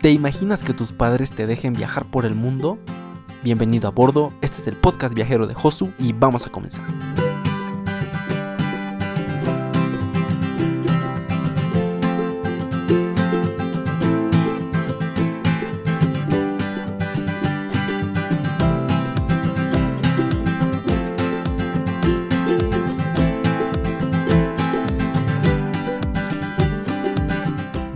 [0.00, 2.78] ¿Te imaginas que tus padres te dejen viajar por el mundo?
[3.44, 6.86] Bienvenido a bordo, este es el podcast viajero de Josu y vamos a comenzar.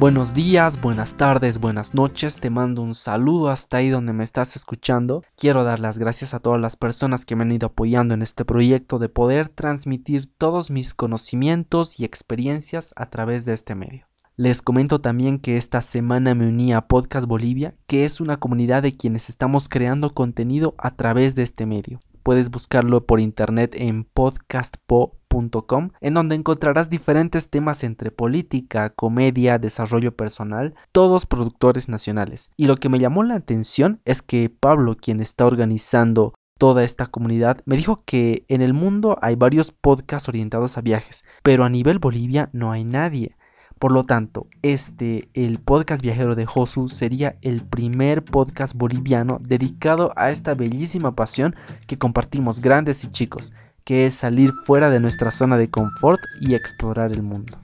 [0.04, 4.54] Buenos días, buenas tardes, buenas noches, te mando un saludo hasta ahí donde me estás
[4.54, 5.24] escuchando.
[5.34, 8.44] Quiero dar las gracias a todas las personas que me han ido apoyando en este
[8.44, 14.06] proyecto de poder transmitir todos mis conocimientos y experiencias a través de este medio.
[14.36, 18.82] Les comento también que esta semana me uní a Podcast Bolivia, que es una comunidad
[18.82, 22.00] de quienes estamos creando contenido a través de este medio.
[22.24, 30.16] Puedes buscarlo por internet en podcastpo.com en donde encontrarás diferentes temas entre política, comedia, desarrollo
[30.16, 32.50] personal, todos productores nacionales.
[32.56, 37.04] Y lo que me llamó la atención es que Pablo, quien está organizando toda esta
[37.04, 41.68] comunidad, me dijo que en el mundo hay varios podcasts orientados a viajes, pero a
[41.68, 43.36] nivel Bolivia no hay nadie.
[43.78, 50.12] Por lo tanto, este, el podcast viajero de Josu, sería el primer podcast boliviano dedicado
[50.16, 51.54] a esta bellísima pasión
[51.86, 53.52] que compartimos grandes y chicos
[53.84, 57.58] que es salir fuera de nuestra zona de confort y explorar el mundo.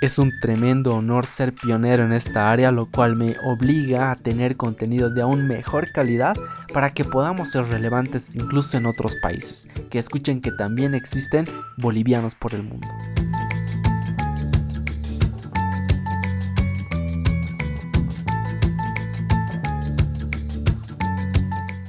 [0.00, 4.56] Es un tremendo honor ser pionero en esta área, lo cual me obliga a tener
[4.56, 6.34] contenido de aún mejor calidad
[6.72, 11.44] para que podamos ser relevantes incluso en otros países, que escuchen que también existen
[11.76, 12.88] bolivianos por el mundo.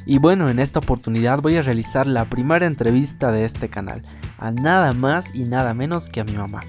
[0.05, 4.03] Y bueno, en esta oportunidad voy a realizar la primera entrevista de este canal,
[4.37, 6.59] a nada más y nada menos que a mi mamá.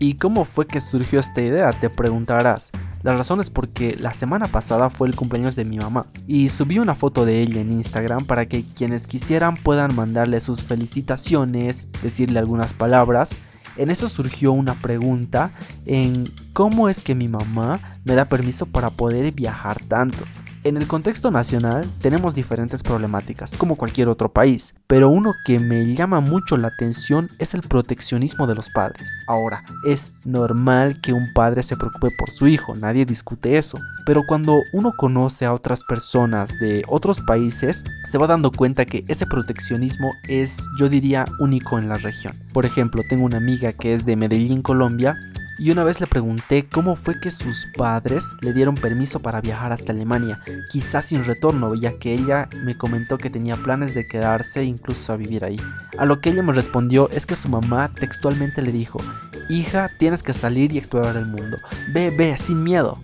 [0.00, 1.72] ¿Y cómo fue que surgió esta idea?
[1.72, 2.70] Te preguntarás.
[3.02, 6.78] La razón es porque la semana pasada fue el cumpleaños de mi mamá y subí
[6.78, 12.38] una foto de ella en Instagram para que quienes quisieran puedan mandarle sus felicitaciones, decirle
[12.38, 13.30] algunas palabras.
[13.76, 15.50] En eso surgió una pregunta
[15.86, 20.24] en cómo es que mi mamá me da permiso para poder viajar tanto.
[20.64, 25.94] En el contexto nacional tenemos diferentes problemáticas, como cualquier otro país, pero uno que me
[25.94, 29.08] llama mucho la atención es el proteccionismo de los padres.
[29.28, 34.24] Ahora, es normal que un padre se preocupe por su hijo, nadie discute eso, pero
[34.26, 39.26] cuando uno conoce a otras personas de otros países, se va dando cuenta que ese
[39.26, 42.34] proteccionismo es, yo diría, único en la región.
[42.52, 45.16] Por ejemplo, tengo una amiga que es de Medellín, Colombia,
[45.58, 49.72] y una vez le pregunté cómo fue que sus padres le dieron permiso para viajar
[49.72, 54.64] hasta Alemania, quizás sin retorno, ya que ella me comentó que tenía planes de quedarse
[54.64, 55.60] incluso a vivir ahí.
[55.98, 59.00] A lo que ella me respondió es que su mamá textualmente le dijo,
[59.48, 61.58] hija, tienes que salir y explorar el mundo,
[61.92, 62.98] ve, ve, sin miedo.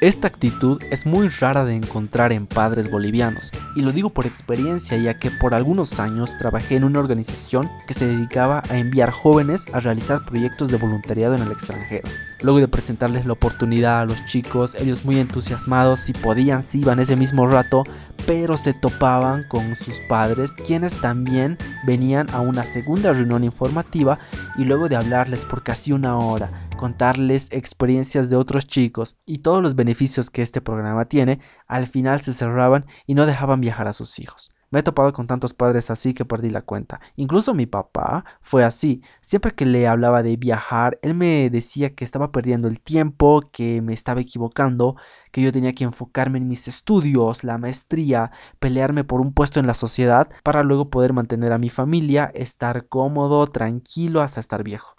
[0.00, 4.96] Esta actitud es muy rara de encontrar en padres bolivianos, y lo digo por experiencia
[4.96, 9.66] ya que por algunos años trabajé en una organización que se dedicaba a enviar jóvenes
[9.74, 12.08] a realizar proyectos de voluntariado en el extranjero.
[12.40, 16.98] Luego de presentarles la oportunidad a los chicos, ellos muy entusiasmados, si podían, si iban
[16.98, 17.84] ese mismo rato,
[18.26, 24.18] pero se topaban con sus padres, quienes también venían a una segunda reunión informativa
[24.56, 29.62] y luego de hablarles por casi una hora contarles experiencias de otros chicos y todos
[29.62, 33.92] los beneficios que este programa tiene, al final se cerraban y no dejaban viajar a
[33.92, 34.50] sus hijos.
[34.70, 37.02] Me he topado con tantos padres así que perdí la cuenta.
[37.16, 39.02] Incluso mi papá fue así.
[39.20, 43.82] Siempre que le hablaba de viajar, él me decía que estaba perdiendo el tiempo, que
[43.82, 44.96] me estaba equivocando,
[45.32, 49.66] que yo tenía que enfocarme en mis estudios, la maestría, pelearme por un puesto en
[49.66, 54.94] la sociedad para luego poder mantener a mi familia, estar cómodo, tranquilo hasta estar viejo.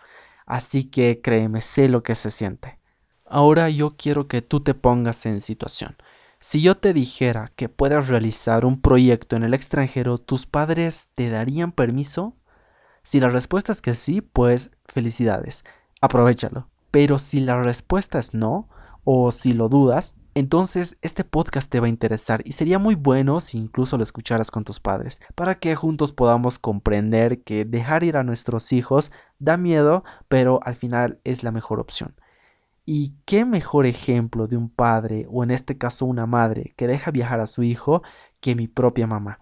[0.51, 2.78] Así que créeme, sé lo que se siente.
[3.25, 5.95] Ahora yo quiero que tú te pongas en situación.
[6.41, 11.29] Si yo te dijera que puedes realizar un proyecto en el extranjero, ¿tus padres te
[11.29, 12.35] darían permiso?
[13.02, 15.64] Si la respuesta es que sí, pues felicidades,
[16.02, 16.67] aprovechalo.
[16.91, 18.67] Pero si la respuesta es no,
[19.05, 23.41] o si lo dudas, entonces este podcast te va a interesar y sería muy bueno
[23.41, 28.16] si incluso lo escucharas con tus padres, para que juntos podamos comprender que dejar ir
[28.16, 32.16] a nuestros hijos da miedo, pero al final es la mejor opción.
[32.85, 37.11] Y qué mejor ejemplo de un padre, o en este caso una madre, que deja
[37.11, 38.01] viajar a su hijo
[38.39, 39.41] que mi propia mamá.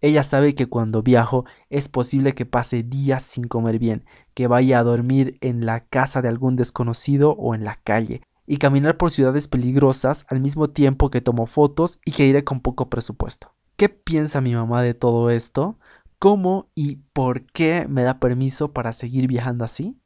[0.00, 4.04] Ella sabe que cuando viajo es posible que pase días sin comer bien,
[4.34, 8.56] que vaya a dormir en la casa de algún desconocido o en la calle, y
[8.56, 12.90] caminar por ciudades peligrosas al mismo tiempo que tomo fotos y que iré con poco
[12.90, 13.54] presupuesto.
[13.76, 15.78] ¿Qué piensa mi mamá de todo esto?
[16.18, 19.96] cómo y por qué me da permiso para seguir viajando así.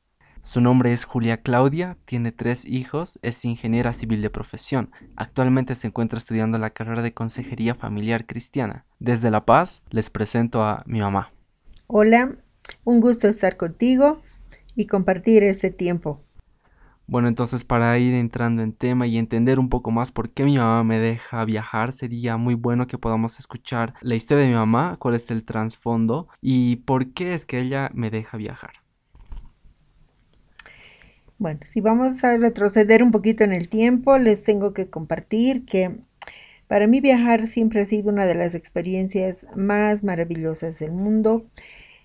[0.43, 4.91] Su nombre es Julia Claudia, tiene tres hijos, es ingeniera civil de profesión.
[5.15, 8.85] Actualmente se encuentra estudiando la carrera de Consejería Familiar Cristiana.
[8.99, 11.33] Desde La Paz les presento a mi mamá.
[11.87, 12.37] Hola,
[12.83, 14.21] un gusto estar contigo
[14.75, 16.21] y compartir este tiempo.
[17.13, 20.57] Bueno, entonces para ir entrando en tema y entender un poco más por qué mi
[20.57, 24.97] mamá me deja viajar, sería muy bueno que podamos escuchar la historia de mi mamá,
[24.99, 28.73] cuál es el trasfondo y por qué es que ella me deja viajar.
[31.37, 35.99] Bueno, si vamos a retroceder un poquito en el tiempo, les tengo que compartir que
[36.67, 41.45] para mí viajar siempre ha sido una de las experiencias más maravillosas del mundo.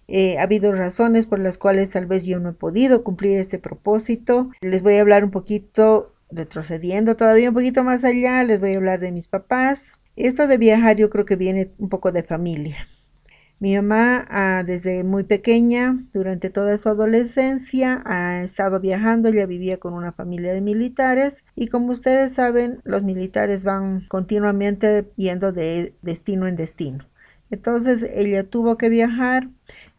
[0.07, 3.59] Eh, ha habido razones por las cuales tal vez yo no he podido cumplir este
[3.59, 4.51] propósito.
[4.62, 8.77] Les voy a hablar un poquito, retrocediendo todavía un poquito más allá, les voy a
[8.77, 9.94] hablar de mis papás.
[10.15, 12.88] Esto de viajar yo creo que viene un poco de familia.
[13.59, 19.30] Mi mamá ah, desde muy pequeña, durante toda su adolescencia, ha estado viajando.
[19.30, 25.12] Ella vivía con una familia de militares y como ustedes saben, los militares van continuamente
[25.15, 27.06] yendo de destino en destino.
[27.50, 29.50] Entonces ella tuvo que viajar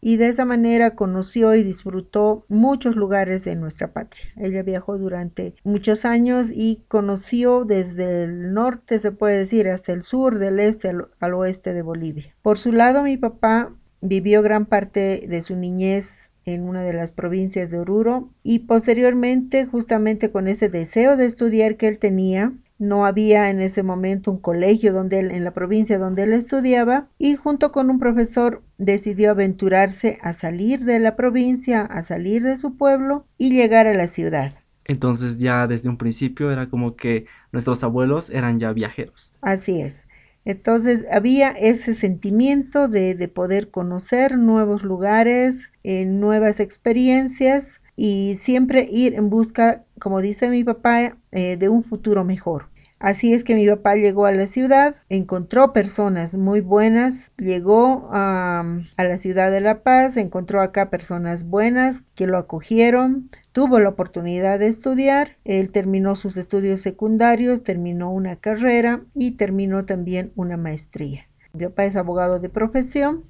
[0.00, 4.24] y de esa manera conoció y disfrutó muchos lugares de nuestra patria.
[4.36, 10.02] Ella viajó durante muchos años y conoció desde el norte, se puede decir, hasta el
[10.02, 12.34] sur, del este al, oeste de Bolivia.
[12.42, 17.12] Por su lado, mi papá vivió gran parte de su niñez en una de las
[17.12, 23.06] provincias de Oruro y posteriormente justamente con ese deseo de estudiar que él tenía no
[23.06, 27.34] había en ese momento un colegio donde él, en la provincia donde él estudiaba y
[27.34, 32.76] junto con un profesor decidió aventurarse a salir de la provincia, a salir de su
[32.76, 34.54] pueblo y llegar a la ciudad.
[34.84, 39.34] Entonces ya desde un principio era como que nuestros abuelos eran ya viajeros.
[39.42, 40.06] Así es.
[40.44, 48.86] Entonces había ese sentimiento de, de poder conocer nuevos lugares, eh, nuevas experiencias y siempre
[48.88, 52.70] ir en busca, como dice mi papá, eh, de un futuro mejor.
[53.00, 58.64] Así es que mi papá llegó a la ciudad, encontró personas muy buenas, llegó a,
[58.96, 63.88] a, la ciudad de La Paz, encontró acá personas buenas que lo acogieron, tuvo la
[63.88, 70.56] oportunidad de estudiar, él terminó sus estudios secundarios, terminó una carrera y terminó también una
[70.56, 71.28] maestría.
[71.52, 73.24] Mi papá es abogado de profesión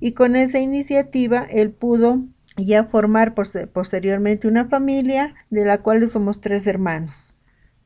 [0.00, 2.24] y con esa iniciativa él pudo
[2.56, 7.34] ya formar posteriormente una familia de la cual somos tres hermanos.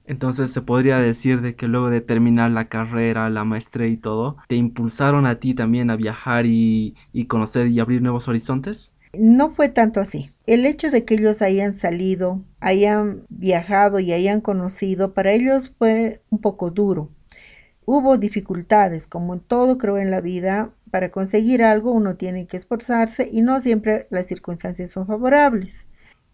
[0.05, 4.39] Entonces se podría decir de que luego de terminar la carrera, la maestría y todo,
[4.49, 8.93] ¿te impulsaron a ti también a viajar y, y conocer y abrir nuevos horizontes?
[9.13, 10.33] No fue tanto así.
[10.47, 16.23] El hecho de que ellos hayan salido, hayan viajado y hayan conocido, para ellos fue
[16.31, 17.11] un poco duro.
[17.87, 22.57] Hubo dificultades, como en todo creo en la vida, para conseguir algo uno tiene que
[22.57, 25.85] esforzarse y no siempre las circunstancias son favorables.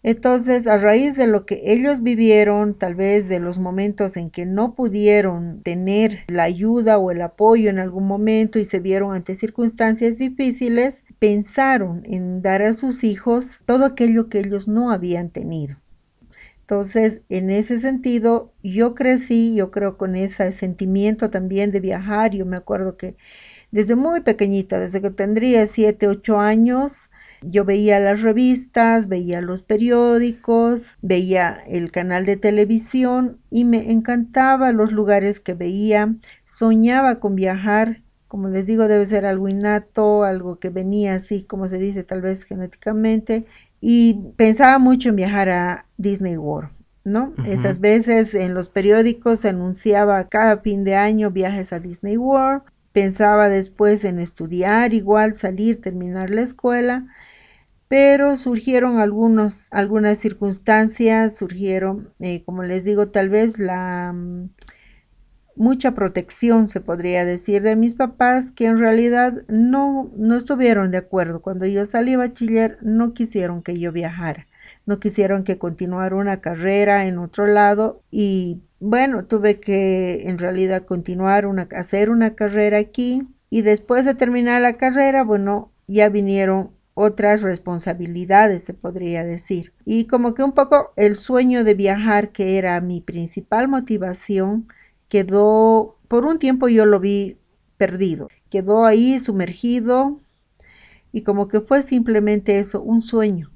[0.07, 4.45] Entonces, a raíz de lo que ellos vivieron, tal vez de los momentos en que
[4.45, 9.35] no pudieron tener la ayuda o el apoyo en algún momento y se vieron ante
[9.35, 15.77] circunstancias difíciles, pensaron en dar a sus hijos todo aquello que ellos no habían tenido.
[16.65, 22.31] Entonces, en ese sentido, yo crecí, yo creo con ese sentimiento también de viajar.
[22.31, 23.15] Yo me acuerdo que
[23.71, 27.09] desde muy pequeñita, desde que tendría 7, 8 años,
[27.41, 34.71] yo veía las revistas, veía los periódicos, veía el canal de televisión y me encantaba
[34.71, 40.59] los lugares que veía, soñaba con viajar, como les digo, debe ser algo innato, algo
[40.59, 43.45] que venía así, como se dice, tal vez genéticamente,
[43.79, 46.71] y pensaba mucho en viajar a Disney World.
[47.07, 47.35] ¿No?
[47.45, 52.63] Esas veces en los periódicos se anunciaba cada fin de año viajes a Disney World
[52.95, 57.07] Pensaba después en estudiar, igual salir, terminar la escuela,
[57.89, 64.49] pero surgieron algunos, algunas circunstancias, surgieron, eh, como les digo, tal vez la mm,
[65.57, 70.99] mucha protección, se podría decir, de mis papás, que en realidad no, no estuvieron de
[70.99, 71.41] acuerdo.
[71.41, 74.47] Cuando yo salí a bachiller, no quisieron que yo viajara,
[74.85, 80.85] no quisieron que continuara una carrera en otro lado y bueno, tuve que en realidad
[80.85, 86.71] continuar una, hacer una carrera aquí y después de terminar la carrera, bueno, ya vinieron
[86.93, 89.73] otras responsabilidades, se podría decir.
[89.85, 94.67] Y como que un poco el sueño de viajar, que era mi principal motivación,
[95.09, 97.39] quedó, por un tiempo yo lo vi
[97.77, 100.19] perdido, quedó ahí sumergido
[101.11, 103.54] y como que fue simplemente eso, un sueño.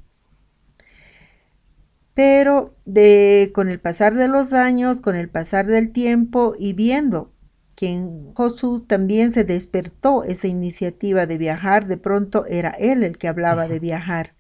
[2.20, 7.32] Pero de, con el pasar de los años, con el pasar del tiempo y viendo
[7.76, 13.30] quien Josu también se despertó esa iniciativa de viajar, de pronto era él el que
[13.30, 14.36] hablaba de viajar.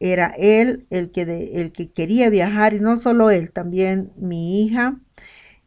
[0.00, 4.98] Era él el que, el que quería viajar y no solo él, también mi hija.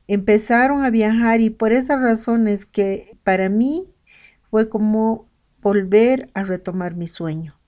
[0.07, 3.86] Empezaron a viajar y por esas razones que para mí
[4.50, 5.29] fue como
[5.62, 7.60] volver a retomar mi sueño.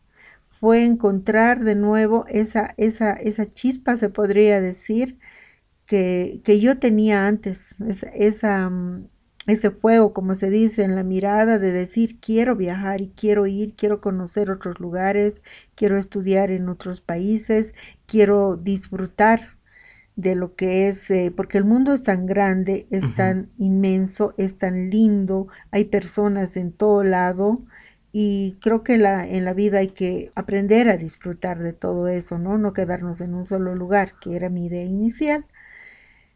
[0.60, 5.20] Fue encontrar de nuevo esa, esa, esa chispa, se podría decir,
[5.86, 9.10] que, que yo tenía antes, esa, esa, mm,
[9.48, 13.76] ese fuego, como se dice, en la mirada de decir, quiero viajar y quiero ir,
[13.76, 15.42] quiero conocer otros lugares,
[15.76, 17.74] quiero estudiar en otros países,
[18.08, 19.58] quiero disfrutar
[20.16, 24.58] de lo que es, eh, porque el mundo es tan grande, es tan inmenso, es
[24.58, 27.64] tan lindo, hay personas en todo lado
[28.18, 32.40] y creo que la, en la vida hay que aprender a disfrutar de todo eso,
[32.40, 32.58] ¿no?
[32.58, 35.46] No quedarnos en un solo lugar, que era mi idea inicial.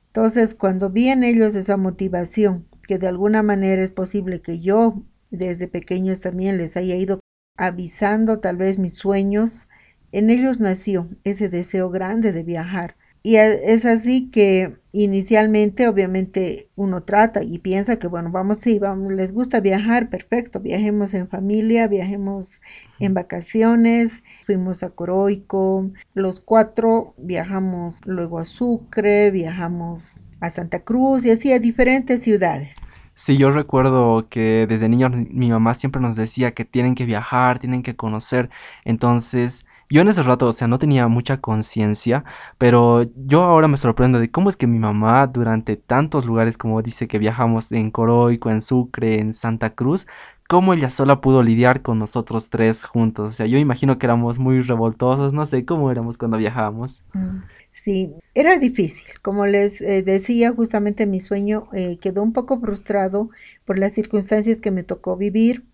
[0.07, 5.05] Entonces, cuando vi en ellos esa motivación, que de alguna manera es posible que yo
[5.31, 7.21] desde pequeños también les haya ido
[7.55, 9.65] avisando tal vez mis sueños,
[10.11, 12.97] en ellos nació ese deseo grande de viajar.
[13.21, 19.11] Y es así que inicialmente obviamente uno trata y piensa que bueno, vamos, sí, vamos,
[19.11, 22.61] les gusta viajar, perfecto, viajemos en familia, viajemos
[22.99, 31.25] en vacaciones, fuimos a Coroico, los cuatro viajamos luego a Sucre, viajamos a Santa Cruz
[31.25, 32.77] y así a diferentes ciudades.
[33.15, 37.59] Sí, yo recuerdo que desde niño mi mamá siempre nos decía que tienen que viajar,
[37.59, 38.49] tienen que conocer,
[38.85, 42.23] entonces yo en ese rato, o sea, no tenía mucha conciencia,
[42.57, 46.81] pero yo ahora me sorprendo de cómo es que mi mamá durante tantos lugares como
[46.83, 50.05] dice que viajamos en Coroico, en Sucre, en Santa Cruz,
[50.47, 53.29] cómo ella sola pudo lidiar con nosotros tres juntos.
[53.29, 57.03] O sea, yo imagino que éramos muy revoltosos, no sé cómo éramos cuando viajábamos.
[57.13, 57.39] Mm,
[57.71, 59.05] sí, era difícil.
[59.23, 63.29] Como les eh, decía, justamente mi sueño eh, quedó un poco frustrado
[63.65, 65.65] por las circunstancias que me tocó vivir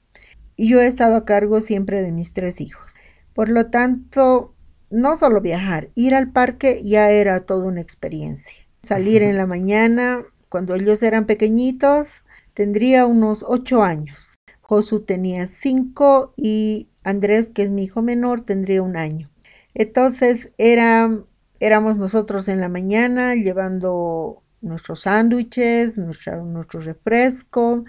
[0.55, 2.95] y yo he estado a cargo siempre de mis tres hijos.
[3.35, 4.55] Por lo tanto,
[4.89, 8.65] no solo viajar, ir al parque ya era toda una experiencia.
[8.81, 12.07] Salir en la mañana, cuando ellos eran pequeñitos,
[12.53, 14.35] tendría unos ocho años.
[14.61, 19.29] Josu tenía cinco y Andrés, que es mi hijo menor, tendría un año.
[19.73, 21.09] Entonces era,
[21.59, 27.83] éramos nosotros en la mañana llevando nuestros sándwiches, nuestro refresco,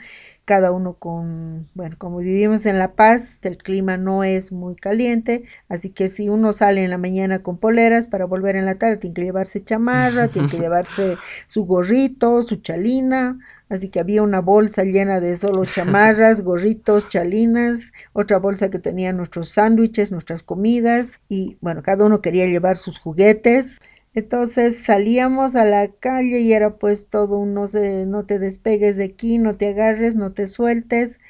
[0.47, 5.43] cada uno con, bueno, como vivimos en La Paz, el clima no es muy caliente,
[5.69, 8.97] así que si uno sale en la mañana con poleras para volver en la tarde,
[8.97, 14.41] tiene que llevarse chamarra, tiene que llevarse su gorrito, su chalina, así que había una
[14.41, 21.19] bolsa llena de solo chamarras, gorritos, chalinas, otra bolsa que tenía nuestros sándwiches, nuestras comidas
[21.29, 23.81] y bueno, cada uno quería llevar sus juguetes.
[24.17, 28.97] Entonces salíamos a la calle y era pues todo un no, se, no te despegues
[28.97, 31.21] de aquí, no te agarres, no te sueltes.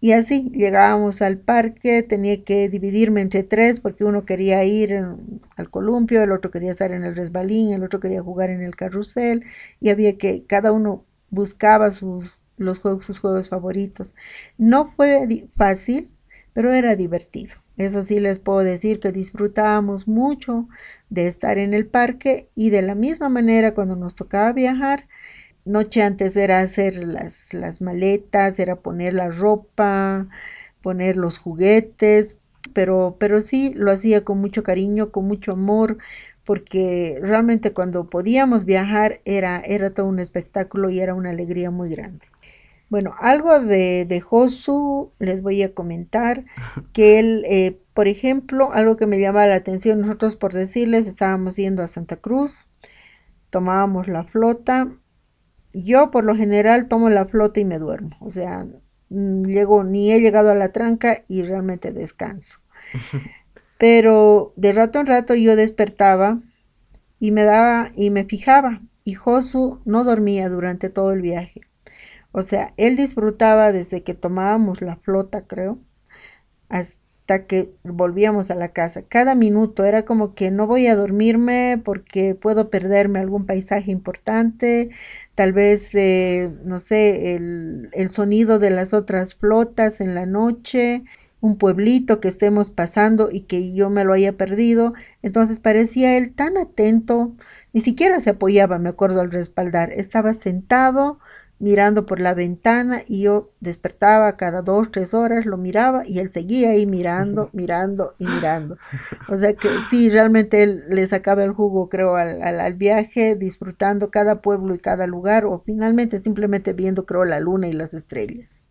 [0.00, 4.94] Y así llegábamos al parque, tenía que dividirme entre tres porque uno quería ir
[5.56, 8.76] al columpio, el otro quería estar en el resbalín, el otro quería jugar en el
[8.76, 9.44] carrusel
[9.80, 14.14] y había que cada uno buscaba sus los juegos sus juegos favoritos.
[14.58, 16.10] No fue fácil,
[16.52, 17.54] pero era divertido.
[17.76, 20.68] Eso sí les puedo decir que disfrutábamos mucho
[21.12, 25.08] de estar en el parque y de la misma manera cuando nos tocaba viajar,
[25.66, 30.28] noche antes era hacer las, las maletas, era poner la ropa,
[30.82, 32.38] poner los juguetes,
[32.72, 35.98] pero, pero sí lo hacía con mucho cariño, con mucho amor,
[36.44, 41.90] porque realmente cuando podíamos viajar era, era todo un espectáculo y era una alegría muy
[41.90, 42.24] grande.
[42.88, 46.46] Bueno, algo de, de Josu les voy a comentar,
[46.94, 51.56] que él, eh, por ejemplo, algo que me llama la atención, nosotros por decirles, estábamos
[51.56, 52.66] yendo a Santa Cruz,
[53.50, 54.88] tomábamos la flota,
[55.74, 58.66] yo por lo general tomo la flota y me duermo, o sea,
[59.10, 62.60] mm, llego, ni he llegado a la tranca y realmente descanso.
[63.78, 66.40] Pero de rato en rato yo despertaba
[67.18, 71.62] y me daba y me fijaba y Josu no dormía durante todo el viaje.
[72.30, 75.78] O sea, él disfrutaba desde que tomábamos la flota, creo,
[76.68, 79.02] hasta que volvíamos a la casa.
[79.02, 84.90] Cada minuto era como que no voy a dormirme porque puedo perderme algún paisaje importante,
[85.34, 91.04] tal vez, eh, no sé, el, el sonido de las otras flotas en la noche,
[91.40, 94.94] un pueblito que estemos pasando y que yo me lo haya perdido.
[95.22, 97.34] Entonces parecía él tan atento,
[97.72, 99.90] ni siquiera se apoyaba, me acuerdo, al respaldar.
[99.92, 101.18] Estaba sentado
[101.62, 106.28] mirando por la ventana y yo despertaba cada dos, tres horas, lo miraba y él
[106.28, 108.78] seguía ahí mirando, mirando y mirando.
[109.28, 114.10] O sea que sí, realmente él le sacaba el jugo, creo, al, al, viaje, disfrutando
[114.10, 118.61] cada pueblo y cada lugar o finalmente simplemente viendo, creo, la luna y las estrellas.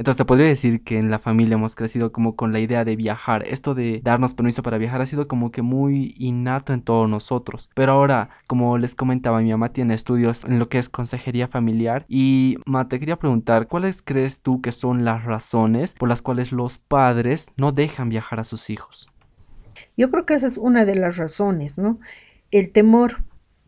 [0.00, 2.96] Entonces te podría decir que en la familia hemos crecido como con la idea de
[2.96, 3.46] viajar.
[3.46, 7.68] Esto de darnos permiso para viajar ha sido como que muy innato en todos nosotros.
[7.74, 12.06] Pero ahora, como les comentaba, mi mamá tiene estudios en lo que es consejería familiar.
[12.08, 16.50] Y ma, te quería preguntar, ¿cuáles crees tú que son las razones por las cuales
[16.50, 19.10] los padres no dejan viajar a sus hijos?
[19.98, 22.00] Yo creo que esa es una de las razones, ¿no?
[22.50, 23.22] El temor.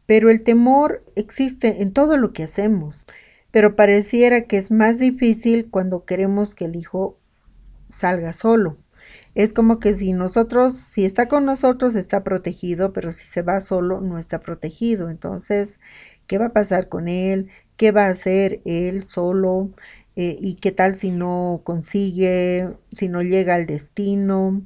[0.07, 3.05] Pero el temor existe en todo lo que hacemos
[3.53, 7.21] pero pareciera que es más difícil cuando queremos que el hijo
[7.89, 8.79] salga solo.
[9.35, 13.61] Es como que si nosotros, si está con nosotros, está protegido, pero si se va
[13.61, 15.11] solo, no está protegido.
[15.11, 15.81] Entonces,
[16.27, 17.51] ¿qué va a pasar con él?
[17.77, 19.71] ¿Qué va a hacer él solo?
[20.17, 24.63] Eh, ¿Y qué tal si no consigue, si no llega al destino?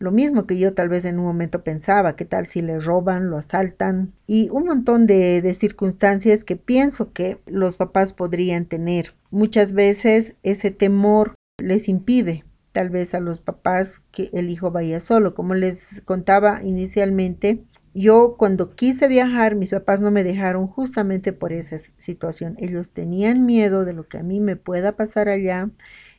[0.00, 3.28] Lo mismo que yo tal vez en un momento pensaba, qué tal si le roban,
[3.28, 9.14] lo asaltan y un montón de, de circunstancias que pienso que los papás podrían tener.
[9.30, 15.00] Muchas veces ese temor les impide tal vez a los papás que el hijo vaya
[15.00, 15.34] solo.
[15.34, 21.52] Como les contaba inicialmente, yo cuando quise viajar, mis papás no me dejaron justamente por
[21.52, 22.56] esa situación.
[22.58, 25.68] Ellos tenían miedo de lo que a mí me pueda pasar allá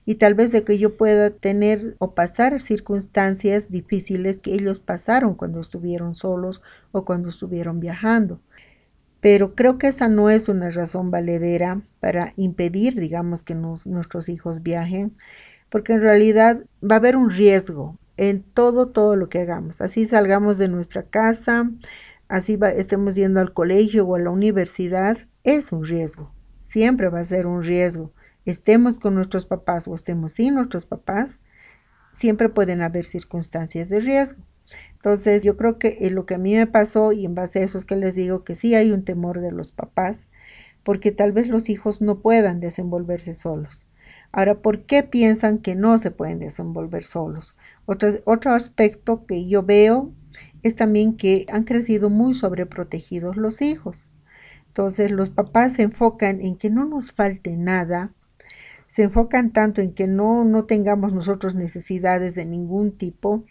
[0.05, 5.35] y tal vez de que yo pueda tener o pasar circunstancias difíciles que ellos pasaron
[5.35, 8.41] cuando estuvieron solos o cuando estuvieron viajando.
[9.19, 14.63] Pero creo que esa no es una razón valedera para impedir, digamos, que nuestros hijos
[14.63, 15.15] viajen,
[15.69, 19.79] porque en realidad va a haber un riesgo en todo, todo lo que hagamos.
[19.81, 21.69] Así salgamos de nuestra casa,
[22.27, 26.33] así estemos yendo al colegio o a la universidad, es un riesgo.
[26.63, 28.11] Siempre va a ser un riesgo
[28.45, 31.39] estemos con nuestros papás o estemos sin nuestros papás,
[32.13, 34.43] siempre pueden haber circunstancias de riesgo.
[34.93, 37.77] Entonces, yo creo que lo que a mí me pasó, y en base a eso
[37.77, 40.27] es que les digo que sí hay un temor de los papás,
[40.83, 43.85] porque tal vez los hijos no puedan desenvolverse solos.
[44.31, 47.55] Ahora, ¿por qué piensan que no se pueden desenvolver solos?
[47.85, 50.13] Otro, otro aspecto que yo veo
[50.63, 54.09] es también que han crecido muy sobreprotegidos los hijos.
[54.67, 58.13] Entonces, los papás se enfocan en que no nos falte nada,
[58.91, 63.45] se enfocan tanto en que no, no tengamos nosotros necesidades de ningún tipo,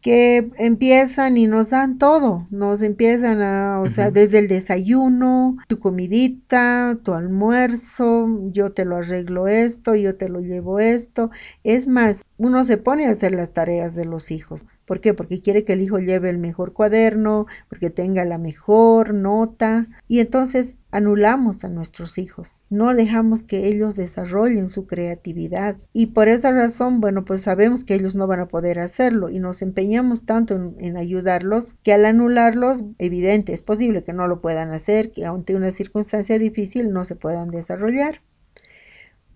[0.00, 5.80] que empiezan y nos dan todo, nos empiezan a, o sea, desde el desayuno, tu
[5.80, 11.30] comidita, tu almuerzo, yo te lo arreglo esto, yo te lo llevo esto.
[11.64, 14.64] Es más, uno se pone a hacer las tareas de los hijos.
[14.86, 15.14] ¿Por qué?
[15.14, 19.88] Porque quiere que el hijo lleve el mejor cuaderno, porque tenga la mejor nota.
[20.06, 22.58] Y entonces anulamos a nuestros hijos.
[22.70, 25.76] No dejamos que ellos desarrollen su creatividad.
[25.92, 29.40] Y por esa razón, bueno, pues sabemos que ellos no van a poder hacerlo y
[29.40, 34.70] nos empeñamos tanto en, ayudarlos que al anularlos, evidente, es posible que no lo puedan
[34.70, 38.22] hacer, que ante una circunstancia difícil no se puedan desarrollar.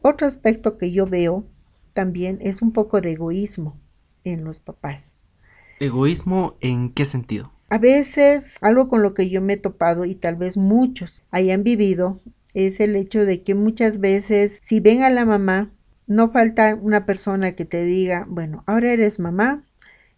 [0.00, 1.44] Otro aspecto que yo veo
[1.92, 3.76] también es un poco de egoísmo
[4.24, 5.12] en los papás.
[5.80, 7.52] ¿Egoísmo en qué sentido?
[7.70, 11.64] A veces algo con lo que yo me he topado y tal vez muchos hayan
[11.64, 12.20] vivido
[12.52, 15.72] es el hecho de que muchas veces si ven a la mamá,
[16.06, 19.64] no falta una persona que te diga, bueno, ahora eres mamá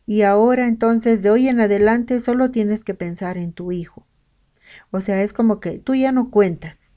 [0.05, 4.05] y ahora entonces de hoy en adelante solo tienes que pensar en tu hijo.
[4.91, 6.91] O sea, es como que tú ya no cuentas.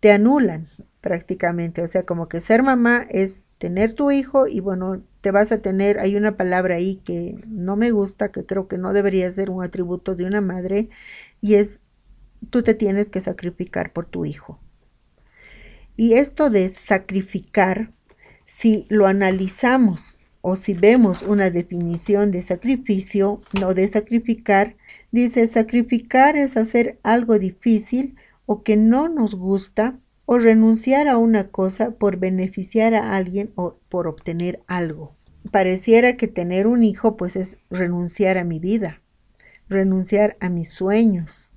[0.00, 0.66] Te anulan
[1.02, 1.82] prácticamente.
[1.82, 5.62] O sea, como que ser mamá es tener tu hijo y bueno, te vas a
[5.62, 9.50] tener, hay una palabra ahí que no me gusta, que creo que no debería ser
[9.50, 10.88] un atributo de una madre,
[11.40, 11.78] y es,
[12.50, 14.58] tú te tienes que sacrificar por tu hijo.
[15.96, 17.92] Y esto de sacrificar,
[18.46, 24.74] si lo analizamos o si vemos una definición de sacrificio, no de sacrificar,
[25.12, 31.48] dice sacrificar es hacer algo difícil o que no nos gusta o renunciar a una
[31.48, 35.16] cosa por beneficiar a alguien o por obtener algo.
[35.50, 39.02] Pareciera que tener un hijo pues es renunciar a mi vida,
[39.68, 41.52] renunciar a mis sueños.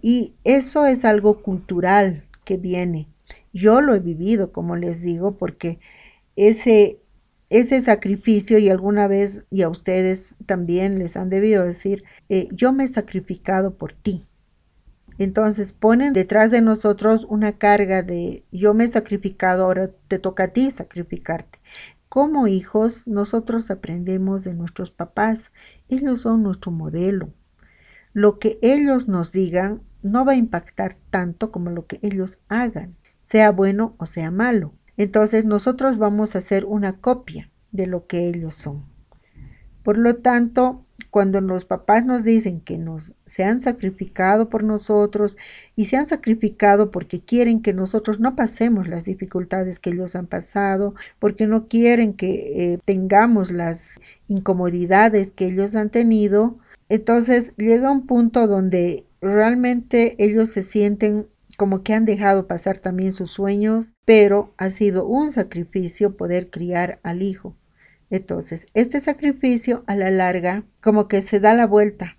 [0.00, 3.08] Y eso es algo cultural que viene.
[3.52, 5.80] Yo lo he vivido, como les digo, porque
[6.36, 7.00] ese,
[7.50, 12.72] ese sacrificio y alguna vez, y a ustedes también les han debido decir, eh, yo
[12.72, 14.27] me he sacrificado por ti.
[15.18, 20.44] Entonces ponen detrás de nosotros una carga de yo me he sacrificado, ahora te toca
[20.44, 21.58] a ti sacrificarte.
[22.08, 25.50] Como hijos, nosotros aprendemos de nuestros papás.
[25.88, 27.34] Ellos son nuestro modelo.
[28.14, 32.96] Lo que ellos nos digan, no va a impactar tanto como lo que ellos hagan,
[33.22, 34.72] sea bueno o sea malo.
[34.96, 38.86] Entonces nosotros vamos a hacer una copia de lo que ellos son.
[39.82, 45.36] Por lo tanto, cuando los papás nos dicen que nos se han sacrificado por nosotros
[45.76, 50.26] y se han sacrificado porque quieren que nosotros no pasemos las dificultades que ellos han
[50.26, 56.58] pasado, porque no quieren que eh, tengamos las incomodidades que ellos han tenido,
[56.88, 63.12] entonces llega un punto donde realmente ellos se sienten como que han dejado pasar también
[63.12, 67.56] sus sueños, pero ha sido un sacrificio poder criar al hijo.
[68.10, 72.16] Entonces, este sacrificio a la larga como que se da la vuelta,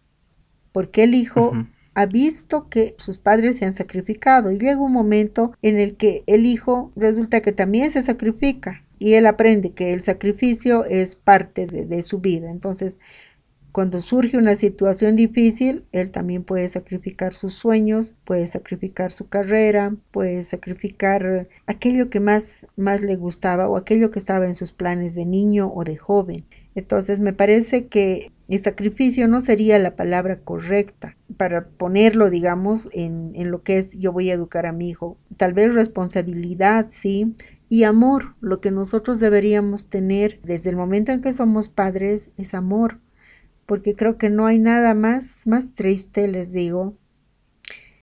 [0.71, 1.53] porque el hijo
[1.95, 6.23] ha visto que sus padres se han sacrificado y llega un momento en el que
[6.27, 11.65] el hijo resulta que también se sacrifica y él aprende que el sacrificio es parte
[11.65, 12.51] de, de su vida.
[12.51, 12.99] Entonces,
[13.79, 19.95] cuando surge una situación difícil, él también puede sacrificar sus sueños, puede sacrificar su carrera,
[20.11, 25.15] puede sacrificar aquello que más, más le gustaba o aquello que estaba en sus planes
[25.15, 26.43] de niño o de joven.
[26.75, 33.31] Entonces me parece que el sacrificio no sería la palabra correcta para ponerlo, digamos, en,
[33.35, 35.17] en lo que es yo voy a educar a mi hijo.
[35.37, 37.33] Tal vez responsabilidad, sí,
[37.69, 38.35] y amor.
[38.41, 42.99] Lo que nosotros deberíamos tener desde el momento en que somos padres es amor
[43.69, 46.97] porque creo que no hay nada más, más triste, les digo,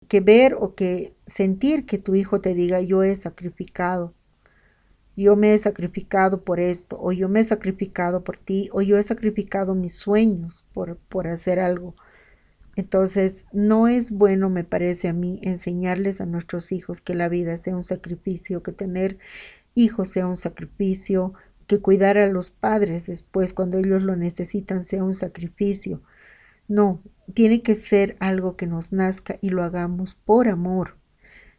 [0.08, 4.12] que ver o que sentir que tu hijo te diga yo he sacrificado,
[5.16, 8.98] yo me he sacrificado por esto, o yo me he sacrificado por ti, o yo
[8.98, 11.94] he sacrificado mis sueños por, por hacer algo.
[12.74, 17.56] Entonces, no es bueno, me parece a mí, enseñarles a nuestros hijos que la vida
[17.56, 19.16] sea un sacrificio, que tener
[19.76, 21.34] hijos sea un sacrificio,
[21.72, 26.02] que cuidar a los padres después cuando ellos lo necesitan sea un sacrificio.
[26.68, 27.00] No,
[27.32, 30.98] tiene que ser algo que nos nazca y lo hagamos por amor,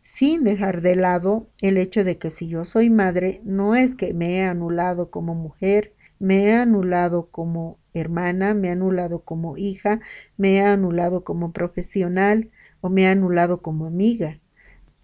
[0.04, 4.14] sin dejar de lado el hecho de que si yo soy madre, no es que
[4.14, 10.00] me he anulado como mujer, me he anulado como hermana, me he anulado como hija,
[10.38, 14.40] me he anulado como profesional o me he anulado como amiga.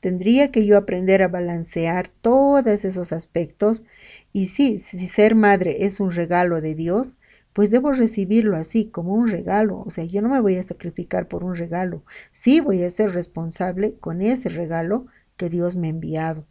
[0.02, 3.84] Tendría que yo aprender a balancear todos esos aspectos
[4.32, 7.18] y sí, si ser madre es un regalo de Dios,
[7.54, 9.84] pues debo recibirlo así, como un regalo.
[9.86, 12.04] O sea, yo no me voy a sacrificar por un regalo.
[12.32, 16.46] Sí voy a ser responsable con ese regalo que Dios me ha enviado.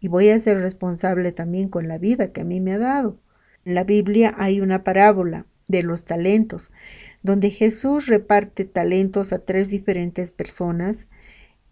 [0.00, 3.18] Y voy a ser responsable también con la vida que a mí me ha dado.
[3.64, 6.70] En la Biblia hay una parábola de los talentos,
[7.22, 11.06] donde Jesús reparte talentos a tres diferentes personas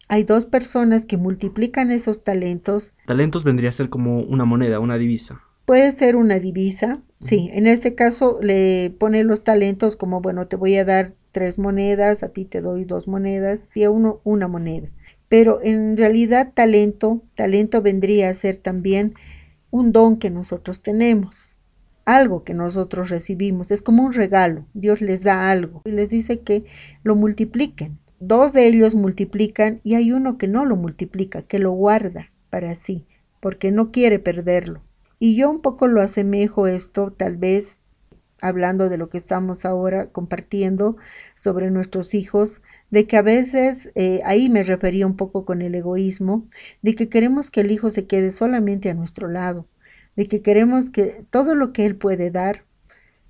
[0.09, 2.95] hay dos personas que multiplican esos talentos.
[3.07, 5.43] Talentos vendría a ser como una moneda, una divisa.
[5.69, 7.51] Puede ser una divisa, sí.
[7.53, 12.23] En este caso le pone los talentos como, bueno, te voy a dar tres monedas,
[12.23, 14.89] a ti te doy dos monedas y a uno una moneda.
[15.29, 19.13] Pero en realidad talento, talento vendría a ser también
[19.71, 21.59] un don que nosotros tenemos,
[22.07, 26.41] algo que nosotros recibimos, es como un regalo, Dios les da algo y les dice
[26.41, 26.65] que
[27.03, 27.99] lo multipliquen.
[28.21, 32.75] Dos de ellos multiplican y hay uno que no lo multiplica, que lo guarda para
[32.75, 33.05] sí,
[33.39, 34.88] porque no quiere perderlo.
[35.19, 37.81] Y yo un poco lo asemejo esto, tal vez
[38.41, 40.97] hablando de lo que estamos ahora compartiendo
[41.37, 45.75] sobre nuestros hijos, de que a veces, eh, ahí me refería un poco con el
[45.75, 46.49] egoísmo,
[46.83, 49.67] de que queremos que el hijo se quede solamente a nuestro lado,
[50.17, 52.65] de que queremos que todo lo que él puede dar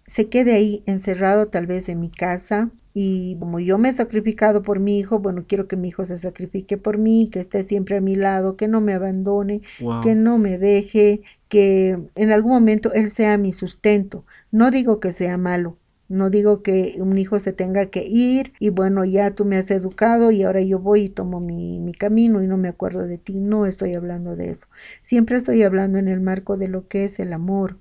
[0.06, 4.62] se quede ahí encerrado tal vez en mi casa, y como yo me he sacrificado
[4.62, 7.96] por mi hijo, bueno, quiero que mi hijo se sacrifique por mí, que esté siempre
[7.98, 9.62] a mi lado, que no me abandone,
[10.00, 14.24] que no me deje, que en algún momento él sea mi sustento.
[14.50, 18.70] No digo que sea malo, no digo que un hijo se tenga que ir y
[18.70, 22.42] bueno, ya tú me has educado y ahora yo voy y tomo mi, mi, camino
[22.42, 23.40] y no me acuerdo de ti.
[23.40, 24.66] No estoy hablando de eso.
[25.02, 27.78] Siempre estoy hablando en el marco de lo que es el amor,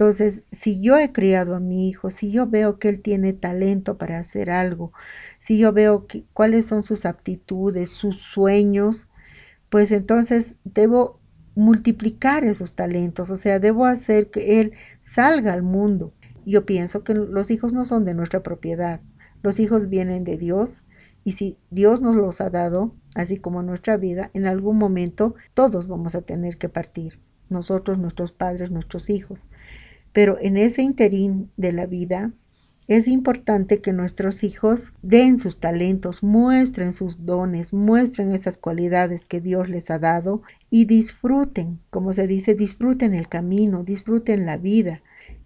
[0.00, 3.98] entonces, si yo he criado a mi hijo, si yo veo que él tiene talento
[3.98, 4.94] para hacer algo,
[5.40, 9.08] si yo veo cuáles son sus aptitudes, sus sueños,
[9.68, 11.19] pues entonces debo
[11.60, 16.14] multiplicar esos talentos, o sea, debo hacer que él salga al mundo.
[16.46, 19.00] Yo pienso que los hijos no son de nuestra propiedad,
[19.42, 20.82] los hijos vienen de Dios
[21.22, 25.86] y si Dios nos los ha dado, así como nuestra vida, en algún momento todos
[25.86, 27.20] vamos a tener que partir,
[27.50, 29.46] nosotros, nuestros padres, nuestros hijos.
[30.12, 32.32] Pero en ese interín de la vida
[32.90, 39.40] es importante que nuestros hijos den sus talentos, muestren sus dones, muestren esas cualidades que
[39.40, 45.02] Dios les ha dado y disfruten, como se dice, disfruten el camino, disfruten la vida.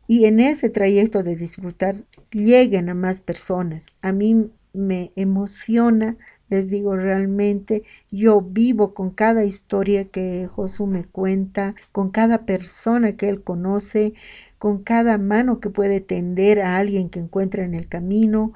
[0.07, 1.97] Y en ese trayecto de disfrutar
[2.33, 3.89] lleguen a más personas.
[4.01, 6.17] A mí me emociona
[6.51, 13.17] Les digo, realmente yo vivo con cada historia que Josué me cuenta, con cada persona
[13.17, 14.15] que él conoce,
[14.65, 18.55] con cada mano que puede tender a alguien que encuentra en el camino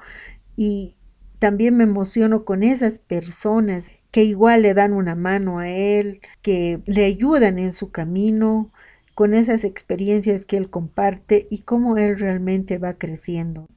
[0.55, 0.95] y
[1.37, 6.81] también me emociono con esas personas que igual le dan una mano a él, que
[6.87, 8.71] le ayudan en su camino,
[9.13, 13.67] con esas experiencias que él comparte y cómo él realmente va creciendo.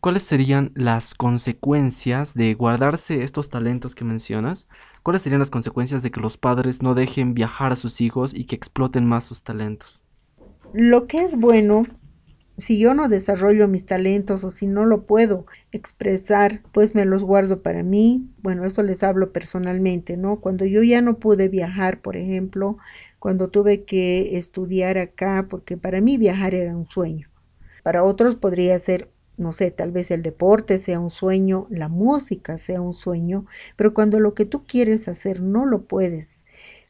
[0.00, 4.66] ¿Cuáles serían las consecuencias de guardarse estos talentos que mencionas?
[5.02, 8.44] ¿Cuáles serían las consecuencias de que los padres no dejen viajar a sus hijos y
[8.44, 10.00] que exploten más sus talentos?
[10.72, 11.84] Lo que es bueno,
[12.56, 17.24] si yo no desarrollo mis talentos o si no lo puedo expresar, pues me los
[17.24, 18.30] guardo para mí.
[18.42, 20.40] Bueno, eso les hablo personalmente, ¿no?
[20.40, 22.78] Cuando yo ya no pude viajar, por ejemplo,
[23.18, 27.28] cuando tuve que estudiar acá, porque para mí viajar era un sueño.
[27.82, 32.58] Para otros podría ser no sé, tal vez el deporte sea un sueño, la música
[32.58, 36.41] sea un sueño, pero cuando lo que tú quieres hacer no lo puedes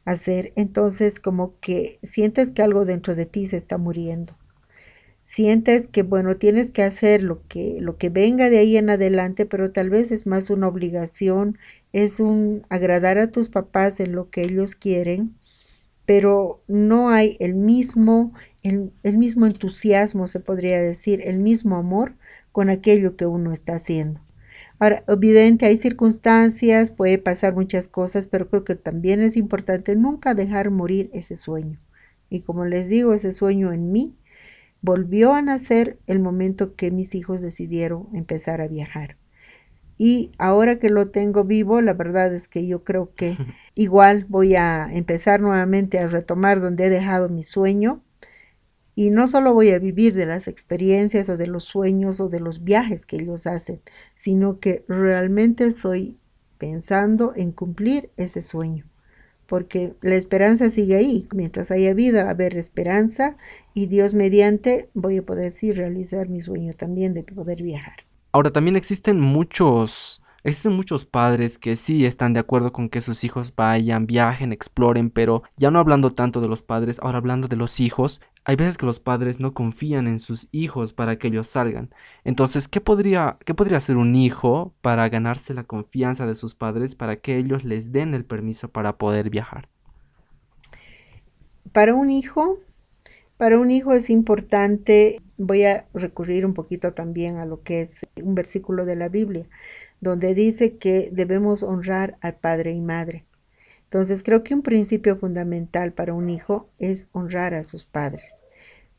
[0.05, 4.37] hacer, entonces como que sientes que algo dentro de ti se está muriendo.
[5.25, 9.45] Sientes que bueno, tienes que hacer lo que lo que venga de ahí en adelante,
[9.45, 11.57] pero tal vez es más una obligación,
[11.93, 15.35] es un agradar a tus papás en lo que ellos quieren,
[16.05, 22.15] pero no hay el mismo el, el mismo entusiasmo, se podría decir, el mismo amor
[22.53, 24.22] con aquello que uno está haciendo.
[24.79, 30.33] Ahora, evidente, hay circunstancias, puede pasar muchas cosas, pero creo que también es importante nunca
[30.33, 31.79] dejar morir ese sueño.
[32.29, 34.15] Y como les digo, ese sueño en mí
[34.81, 39.17] volvió a nacer el momento que mis hijos decidieron empezar a viajar.
[39.97, 43.37] Y ahora que lo tengo vivo, la verdad es que yo creo que
[43.75, 48.03] igual voy a empezar nuevamente a retomar donde he dejado mi sueño
[48.95, 52.39] y no solo voy a vivir de las experiencias o de los sueños o de
[52.39, 53.81] los viajes que ellos hacen,
[54.15, 56.17] sino que realmente estoy
[56.57, 58.85] pensando en cumplir ese sueño.
[59.47, 61.27] Porque la esperanza sigue ahí.
[61.33, 63.35] Mientras haya vida, haber esperanza
[63.73, 67.97] y Dios mediante voy a poder sí realizar mi sueño también de poder viajar.
[68.31, 73.23] Ahora también existen muchos Existen muchos padres que sí están de acuerdo con que sus
[73.23, 77.55] hijos vayan, viajen, exploren, pero ya no hablando tanto de los padres, ahora hablando de
[77.55, 81.47] los hijos, hay veces que los padres no confían en sus hijos para que ellos
[81.47, 81.93] salgan.
[82.23, 86.95] Entonces, ¿qué podría, qué podría hacer un hijo para ganarse la confianza de sus padres
[86.95, 89.69] para que ellos les den el permiso para poder viajar?
[91.71, 92.59] Para un hijo,
[93.37, 98.01] para un hijo es importante, voy a recurrir un poquito también a lo que es
[98.21, 99.47] un versículo de la Biblia
[100.03, 103.25] donde dice que debemos honrar al padre y madre.
[103.93, 108.43] Entonces creo que un principio fundamental para un hijo es honrar a sus padres.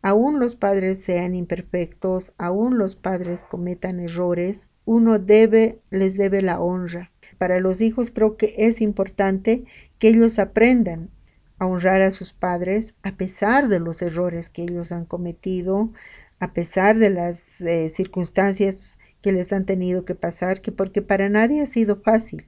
[0.03, 6.61] Aún los padres sean imperfectos, aún los padres cometan errores, uno debe, les debe la
[6.61, 7.11] honra.
[7.39, 9.65] Para los hijos creo que es importante
[9.99, 11.11] que ellos aprendan
[11.59, 15.91] a honrar a sus padres a pesar de los errores que ellos han cometido,
[16.39, 21.29] a pesar de las eh, circunstancias que les han tenido que pasar, que porque para
[21.29, 22.47] nadie ha sido fácil.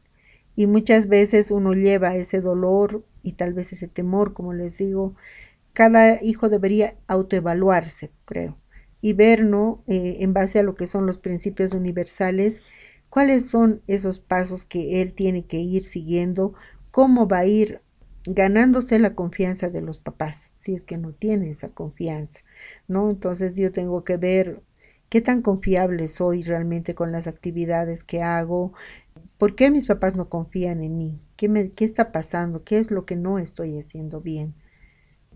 [0.56, 5.14] Y muchas veces uno lleva ese dolor y tal vez ese temor, como les digo.
[5.74, 8.56] Cada hijo debería autoevaluarse, creo,
[9.02, 9.84] y ver, ¿no?
[9.86, 12.62] Eh, en base a lo que son los principios universales,
[13.10, 16.54] cuáles son esos pasos que él tiene que ir siguiendo,
[16.90, 17.82] cómo va a ir
[18.26, 22.40] ganándose la confianza de los papás, si es que no tiene esa confianza,
[22.88, 23.10] ¿no?
[23.10, 24.62] Entonces yo tengo que ver
[25.08, 28.72] qué tan confiable soy realmente con las actividades que hago,
[29.38, 32.90] por qué mis papás no confían en mí, qué, me, qué está pasando, qué es
[32.90, 34.54] lo que no estoy haciendo bien,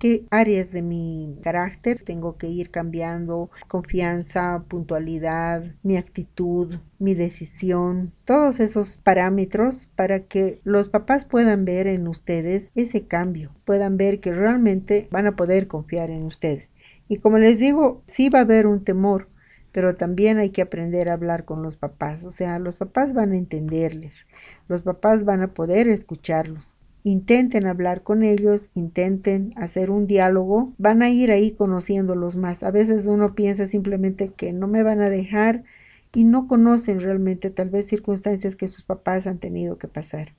[0.01, 8.15] qué áreas de mi carácter tengo que ir cambiando, confianza, puntualidad, mi actitud, mi decisión,
[8.25, 14.21] todos esos parámetros para que los papás puedan ver en ustedes ese cambio, puedan ver
[14.21, 16.73] que realmente van a poder confiar en ustedes.
[17.07, 19.29] Y como les digo, sí va a haber un temor,
[19.73, 23.33] pero también hay que aprender a hablar con los papás, o sea, los papás van
[23.33, 24.27] a entenderles,
[24.69, 26.77] los papás van a poder escucharlos.
[27.03, 32.63] Intenten hablar con ellos, intenten hacer un diálogo, van a ir ahí conociéndolos más.
[32.63, 35.65] A veces uno piensa simplemente que no me van a dejar
[36.13, 40.35] y no conocen realmente tal vez circunstancias que sus papás han tenido que pasar.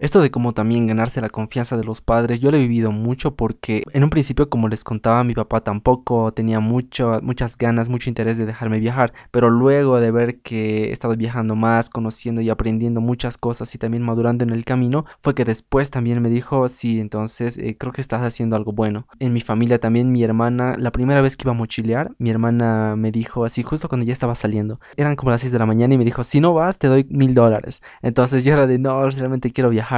[0.00, 3.36] Esto de cómo también ganarse la confianza de los padres, yo lo he vivido mucho
[3.36, 8.08] porque en un principio, como les contaba, mi papá tampoco tenía mucho, muchas ganas, mucho
[8.08, 12.48] interés de dejarme viajar, pero luego de ver que he estado viajando más, conociendo y
[12.48, 16.66] aprendiendo muchas cosas y también madurando en el camino, fue que después también me dijo,
[16.70, 19.06] sí, entonces eh, creo que estás haciendo algo bueno.
[19.18, 22.96] En mi familia también, mi hermana, la primera vez que iba a mochilear, mi hermana
[22.96, 25.92] me dijo así, justo cuando ya estaba saliendo, eran como las 6 de la mañana
[25.92, 27.82] y me dijo, si no vas, te doy mil dólares.
[28.00, 29.89] Entonces yo era de, no, realmente quiero viajar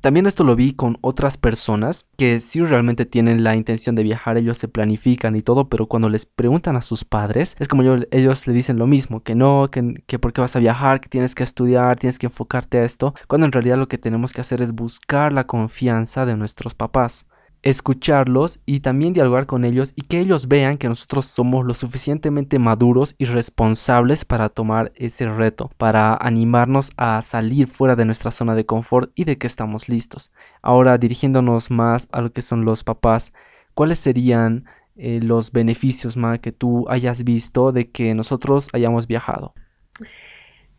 [0.00, 4.36] también esto lo vi con otras personas que sí realmente tienen la intención de viajar,
[4.36, 8.46] ellos se planifican y todo, pero cuando les preguntan a sus padres, es como ellos
[8.46, 11.34] le dicen lo mismo, que no, que, que por qué vas a viajar, que tienes
[11.34, 14.62] que estudiar, tienes que enfocarte a esto, cuando en realidad lo que tenemos que hacer
[14.62, 17.26] es buscar la confianza de nuestros papás
[17.62, 22.58] escucharlos y también dialogar con ellos y que ellos vean que nosotros somos lo suficientemente
[22.58, 28.54] maduros y responsables para tomar ese reto, para animarnos a salir fuera de nuestra zona
[28.54, 30.32] de confort y de que estamos listos.
[30.60, 33.32] Ahora dirigiéndonos más a lo que son los papás,
[33.74, 34.64] ¿cuáles serían
[34.96, 39.54] eh, los beneficios más que tú hayas visto de que nosotros hayamos viajado?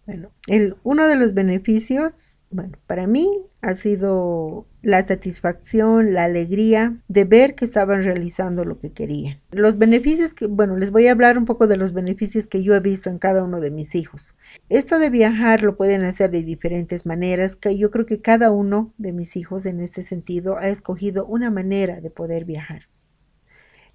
[0.06, 3.30] Bueno, el, uno de los beneficios, bueno, para mí
[3.62, 9.42] ha sido la satisfacción, la alegría de ver que estaban realizando lo que querían.
[9.52, 12.76] Los beneficios que, bueno, les voy a hablar un poco de los beneficios que yo
[12.76, 14.36] he visto en cada uno de mis hijos.
[14.70, 18.94] Esto de viajar lo pueden hacer de diferentes maneras, que yo creo que cada uno
[18.98, 22.90] de mis hijos en este sentido ha escogido una manera de poder viajar.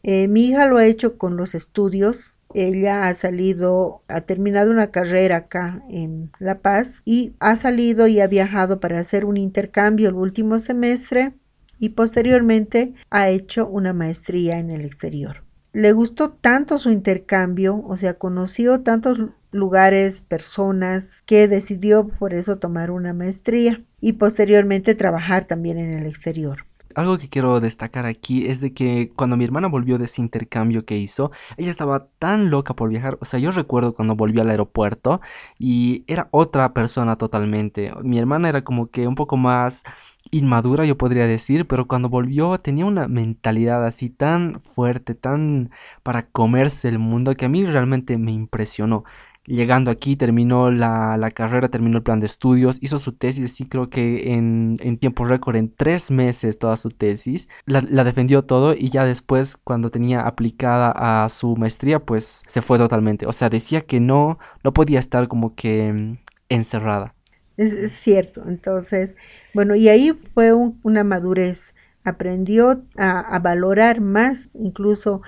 [0.02, 4.90] Eh, mi hija lo ha hecho con los estudios, ella ha salido, ha terminado una
[4.90, 10.08] carrera acá en La Paz y ha salido y ha viajado para hacer un intercambio
[10.08, 11.34] el último semestre
[11.78, 15.44] y posteriormente ha hecho una maestría en el exterior.
[15.72, 19.18] Le gustó tanto su intercambio, o sea, conoció tantos
[19.52, 26.06] lugares, personas, que decidió por eso tomar una maestría y posteriormente trabajar también en el
[26.06, 26.67] exterior
[26.98, 30.84] algo que quiero destacar aquí es de que cuando mi hermana volvió de ese intercambio
[30.84, 33.18] que hizo, ella estaba tan loca por viajar.
[33.20, 35.20] O sea, yo recuerdo cuando volvió al aeropuerto
[35.58, 37.92] y era otra persona totalmente.
[38.02, 39.84] Mi hermana era como que un poco más
[40.30, 45.70] inmadura, yo podría decir, pero cuando volvió tenía una mentalidad así tan fuerte, tan
[46.02, 49.04] para comerse el mundo, que a mí realmente me impresionó
[49.48, 53.88] llegando aquí, terminó la, carrera, terminó el plan de estudios, hizo su tesis, sí creo
[53.88, 59.04] que en, tiempo récord, en tres meses toda su tesis, la, defendió todo y ya
[59.04, 60.92] después cuando tenía aplicada
[61.24, 63.26] a su maestría, pues se fue totalmente.
[63.26, 67.14] O sea, decía que no, no podía estar como que mm, encerrada.
[67.56, 69.16] Es, cierto, entonces,
[69.52, 75.22] bueno, y ahí fue una madurez, aprendió a valorar más incluso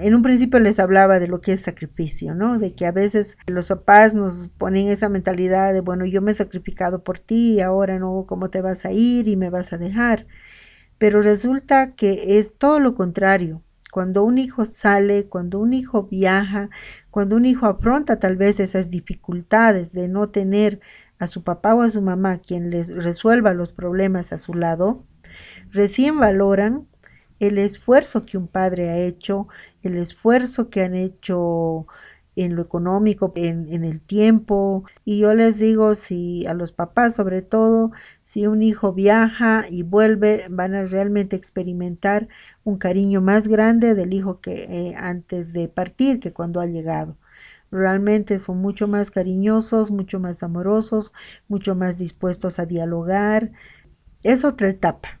[0.00, 2.58] en un principio les hablaba de lo que es sacrificio, ¿no?
[2.58, 6.34] De que a veces los papás nos ponen esa mentalidad de, bueno, yo me he
[6.34, 10.26] sacrificado por ti, ahora no, ¿cómo te vas a ir y me vas a dejar?
[10.98, 13.62] Pero resulta que es todo lo contrario.
[13.92, 16.68] Cuando un hijo sale, cuando un hijo viaja,
[17.10, 20.80] cuando un hijo afronta tal vez esas dificultades de no tener
[21.18, 25.04] a su papá o a su mamá quien les resuelva los problemas a su lado,
[25.70, 26.88] recién valoran
[27.46, 29.48] el esfuerzo que un padre ha hecho,
[29.82, 31.86] el esfuerzo que han hecho
[32.36, 34.84] en lo económico, en, el tiempo.
[35.04, 37.92] Y yo les digo, si a los papás sobre todo,
[38.24, 42.28] si un hijo viaja y vuelve, van a realmente experimentar
[42.64, 47.16] un cariño más grande del hijo que eh, antes de partir que cuando ha llegado.
[47.70, 51.12] Realmente son mucho más cariñosos, mucho más amorosos,
[51.48, 53.52] mucho más dispuestos a dialogar.
[54.22, 55.20] Es otra etapa.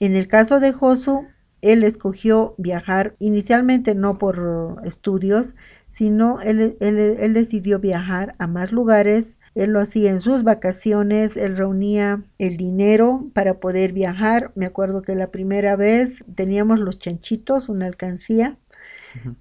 [0.00, 1.26] En el caso de Josu,
[1.60, 5.54] él escogió viajar inicialmente no por estudios,
[5.90, 9.36] sino él, él, decidió viajar a más lugares.
[9.54, 14.52] Él lo hacía en sus vacaciones, él reunía el dinero para poder viajar.
[14.54, 18.56] Me acuerdo que la primera vez teníamos los chanchitos, una alcancía,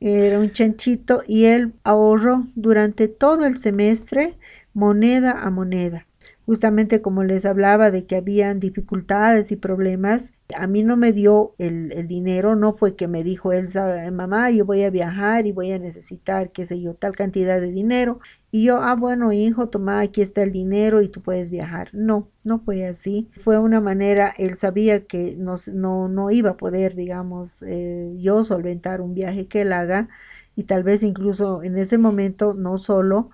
[0.01, 4.37] era un chanchito y él ahorró durante todo el semestre
[4.73, 6.08] moneda a moneda
[6.49, 11.53] justamente como les hablaba de que habían dificultades y problemas, a mí no me dio
[11.59, 13.67] el, dinero, no fue que me dijo él,
[14.11, 17.71] mamá, yo voy a viajar y voy a necesitar, qué sé yo, tal cantidad de
[17.71, 18.19] dinero.
[18.49, 21.91] Y yo, ah, bueno, hijo, toma, aquí está el dinero y tú puedes viajar.
[21.93, 23.29] No, no fue así.
[23.43, 28.43] Fue una manera, él sabía que no, no, no iba a poder, digamos, eh, yo
[28.43, 30.09] solventar un viaje que él haga
[30.55, 33.29] y tal vez incluso en ese momento no solo,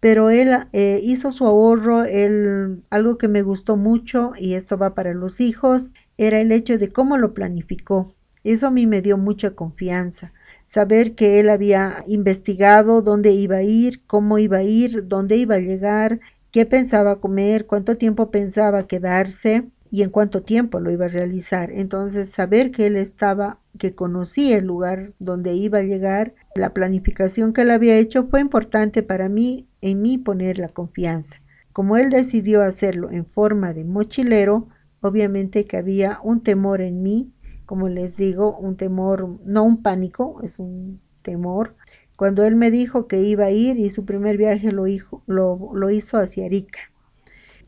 [0.00, 4.94] pero él eh, hizo su ahorro, él, algo que me gustó mucho, y esto va
[4.94, 8.14] para los hijos, era el hecho de cómo lo planificó.
[8.42, 10.32] Eso a mí me dio mucha confianza.
[10.64, 15.56] Saber que él había investigado dónde iba a ir, cómo iba a ir, dónde iba
[15.56, 21.06] a llegar, qué pensaba comer, cuánto tiempo pensaba quedarse y en cuánto tiempo lo iba
[21.06, 21.70] a realizar.
[21.72, 27.52] Entonces, saber que él estaba, que conocía el lugar donde iba a llegar, la planificación
[27.52, 31.40] que él había hecho fue importante para mí, en mí poner la confianza.
[31.72, 34.68] Como él decidió hacerlo en forma de mochilero,
[35.00, 37.32] obviamente que había un temor en mí,
[37.66, 41.76] como les digo, un temor, no un pánico, es un temor.
[42.16, 45.70] Cuando él me dijo que iba a ir y su primer viaje lo, hizo, lo,
[45.74, 46.80] lo hizo hacia Arica.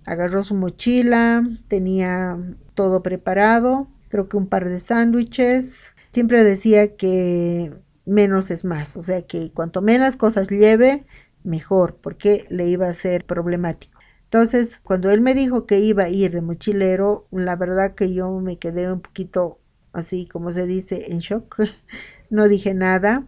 [0.04, 2.36] Agarró su mochila, tenía
[2.74, 5.82] todo preparado, creo que un par de sándwiches.
[6.12, 7.70] Siempre decía que
[8.04, 11.04] menos es más, o sea que cuanto menos cosas lleve,
[11.44, 13.98] mejor, porque le iba a ser problemático.
[14.24, 18.30] Entonces, cuando él me dijo que iba a ir de mochilero, la verdad que yo
[18.40, 19.58] me quedé un poquito
[19.92, 21.60] así, como se dice, en shock.
[22.30, 23.26] no dije nada,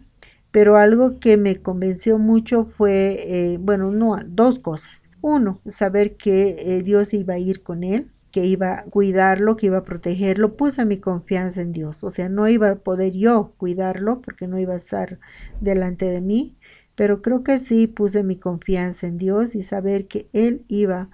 [0.51, 5.04] pero algo que me convenció mucho fue, eh, bueno, no, dos cosas.
[5.27, 9.65] Uno, saber que eh, Dios iba a ir con él, que iba a cuidarlo, que
[9.65, 12.03] iba a protegerlo, puse mi confianza en Dios.
[12.03, 15.17] O sea, no iba a poder yo cuidarlo porque no iba a estar
[15.61, 16.55] delante de mí,
[16.93, 21.09] pero creo que sí puse mi confianza en Dios y saber que Él iba a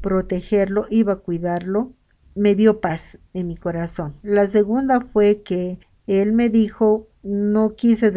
[0.00, 1.92] protegerlo, iba a cuidarlo,
[2.36, 4.14] me dio paz en mi corazón.
[4.22, 8.12] La segunda fue que Él me dijo, no quise,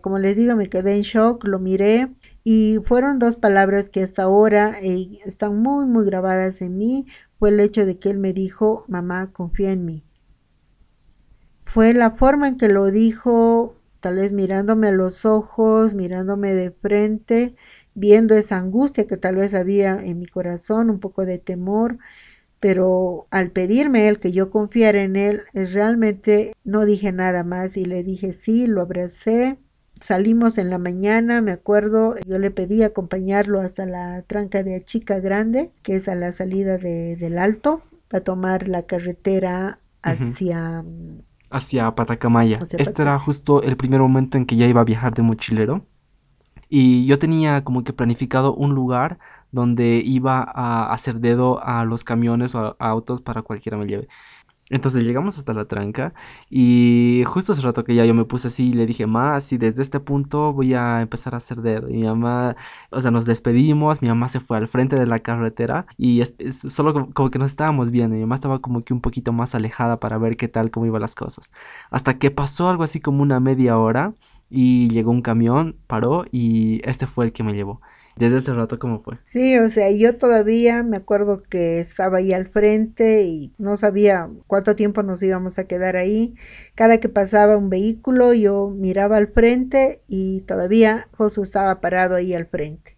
[0.00, 2.08] como les digo, me quedé en shock, lo miré
[2.44, 7.06] y fueron dos palabras que hasta ahora eh, están muy, muy grabadas en mí.
[7.38, 10.04] Fue el hecho de que Él me dijo, mamá, confía en mí.
[11.64, 16.70] Fue la forma en que lo dijo, tal vez mirándome a los ojos, mirándome de
[16.70, 17.56] frente,
[17.94, 21.98] viendo esa angustia que tal vez había en mi corazón, un poco de temor,
[22.60, 27.76] pero al pedirme él que yo confiara en él, eh, realmente no dije nada más
[27.76, 29.58] y le dije sí, lo abracé.
[30.04, 35.18] Salimos en la mañana, me acuerdo, yo le pedí acompañarlo hasta la tranca de Chica
[35.18, 40.84] Grande, que es a la salida del Alto, para tomar la carretera hacia
[41.48, 42.58] hacia Patacamaya.
[42.76, 45.86] este era justo el primer momento en que ya iba a viajar de mochilero.
[46.68, 49.18] Y yo tenía como que planificado un lugar
[49.52, 54.08] donde iba a hacer dedo a los camiones o a autos para cualquiera me lleve.
[54.70, 56.14] Entonces llegamos hasta la tranca
[56.48, 59.58] y justo hace rato que ya yo me puse así y le dije, ma, si
[59.58, 61.90] desde este punto voy a empezar a hacer dedo.
[61.90, 62.56] Y mi mamá,
[62.90, 66.94] o sea, nos despedimos, mi mamá se fue al frente de la carretera y solo
[66.94, 68.14] como, que nos estábamos viendo.
[68.14, 71.02] Mi mamá estaba como que un poquito más alejada para ver qué tal, cómo iban
[71.02, 71.52] las cosas.
[71.90, 74.14] Hasta que pasó algo así como una media hora
[74.48, 77.80] y llegó un camión, paró y este fue el que me llevó.
[78.16, 79.18] Desde ese rato, ¿cómo fue?
[79.24, 84.30] Sí, o sea, yo todavía me acuerdo que estaba ahí al frente y no sabía
[84.46, 86.36] cuánto tiempo nos íbamos a quedar ahí.
[86.76, 92.34] Cada que pasaba un vehículo, yo miraba al frente y todavía Josué estaba parado ahí
[92.34, 92.96] al frente.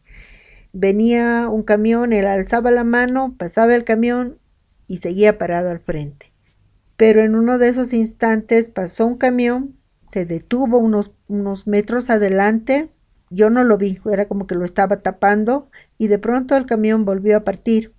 [0.75, 4.39] Venía un camión, él alzaba la mano, pasaba el camión
[4.87, 6.35] y seguía parado al frente.
[6.99, 12.91] Pero en uno de esos instantes pasó un camión, se detuvo unos, unos metros adelante
[13.31, 17.05] yo no lo vi, era como que lo estaba tapando y de pronto el camión
[17.05, 17.93] volvió a partir.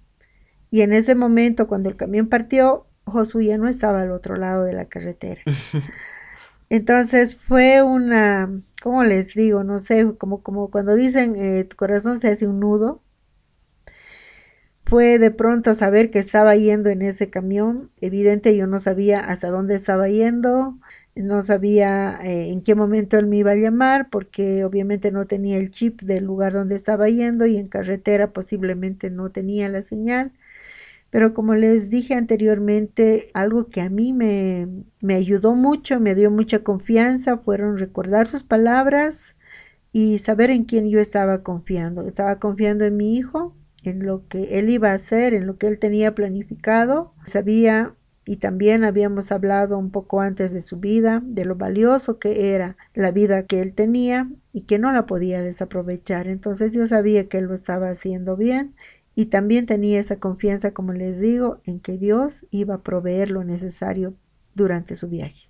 [0.69, 4.63] Y en ese momento, cuando el camión partió, Josué ya no estaba al otro lado
[4.63, 5.41] de la carretera.
[6.69, 8.49] Entonces fue una,
[8.81, 9.63] ¿cómo les digo?
[9.63, 13.01] No sé, como, como cuando dicen eh, tu corazón se hace un nudo.
[14.85, 17.91] Fue de pronto saber que estaba yendo en ese camión.
[17.99, 20.77] Evidente yo no sabía hasta dónde estaba yendo,
[21.23, 25.57] no sabía eh, en qué momento él me iba a llamar porque obviamente no tenía
[25.57, 30.33] el chip del lugar donde estaba yendo y en carretera posiblemente no tenía la señal.
[31.09, 34.67] Pero como les dije anteriormente, algo que a mí me,
[34.99, 39.35] me ayudó mucho, me dio mucha confianza, fueron recordar sus palabras
[39.93, 42.01] y saber en quién yo estaba confiando.
[42.07, 45.67] Estaba confiando en mi hijo, en lo que él iba a hacer, en lo que
[45.67, 47.13] él tenía planificado.
[47.25, 47.95] Sabía
[48.27, 52.75] y también habíamos hablado un poco antes de su vida, de lo valioso que era
[52.93, 56.27] la vida que él tenía y que no la podía desaprovechar.
[56.27, 58.75] Entonces yo sabía que él lo estaba haciendo bien
[59.15, 63.45] y también tenía esa confianza, como les digo, en que Dios iba a proveer lo
[63.45, 64.13] necesario
[64.53, 65.49] durante su viaje.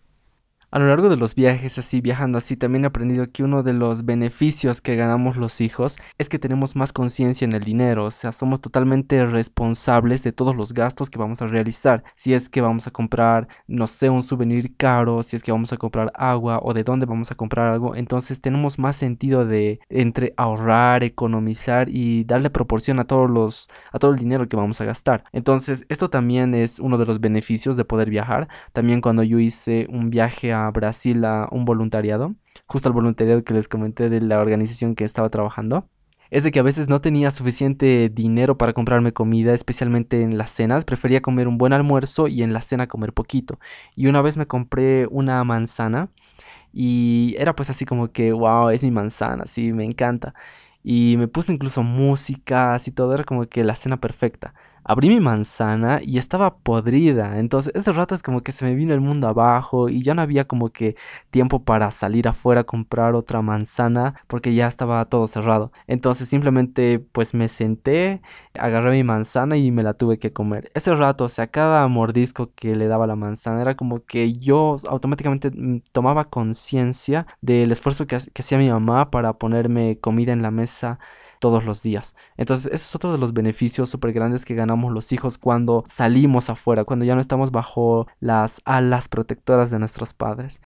[0.70, 3.72] A lo largo de los viajes así, viajando así, también he aprendido que uno de
[3.72, 8.11] los beneficios que ganamos los hijos es que tenemos más conciencia en el dinero, o
[8.11, 12.03] sea, somos totalmente responsables de todos los gastos que vamos a realizar.
[12.18, 15.72] Si es que vamos a comprar, no sé, un souvenir caro, si es que vamos
[15.72, 19.80] a comprar agua o de dónde vamos a comprar algo, entonces tenemos más sentido de
[19.88, 24.82] entre ahorrar, economizar y darle proporción a todos los a todo el dinero que vamos
[24.82, 25.24] a gastar.
[25.32, 28.49] Entonces, esto también es uno de los beneficios de poder viajar.
[28.74, 32.36] También cuando yo hice un viaje Brasil a un voluntariado,
[32.68, 35.88] justo al voluntariado que les comenté de la organización que estaba trabajando.
[36.30, 40.51] es de que a veces no tenía suficiente dinero para comprarme comida, especialmente en las
[40.51, 40.84] cenas.
[40.86, 43.60] Prefería comer un buen almuerzo y en la cena comer poquito.
[43.95, 46.10] Y una vez me compré una manzana
[46.74, 50.34] y era pues así como que, wow, es mi manzana, sí, me encanta.
[50.84, 54.53] Y me puse incluso música, así todo, era como que la cena perfecta
[54.88, 57.40] abrí mi manzana y estaba podrida.
[57.40, 60.22] Entonces, ese rato es como que se me vino el mundo abajo y ya no
[60.22, 60.96] había como que
[61.30, 65.72] tiempo para salir afuera a comprar otra manzana porque ya estaba todo cerrado.
[65.88, 68.22] Entonces, simplemente pues me senté,
[68.58, 70.72] agarré mi manzana y me la tuve que comer.
[70.74, 74.78] Ese rato, o sea, cada mordisco que le daba la manzana era como que yo
[74.88, 80.42] automáticamente mm, tomaba conciencia del esfuerzo que, que hacía mi mamá para ponerme comida en
[80.42, 81.00] la mesa
[81.40, 82.16] todos los días.
[82.38, 86.50] Entonces, ese es otro de los beneficios súper grandes que ganamos los hijos cuando salimos
[86.50, 90.62] afuera, cuando ya no estamos bajo las alas protectoras de nuestros padres.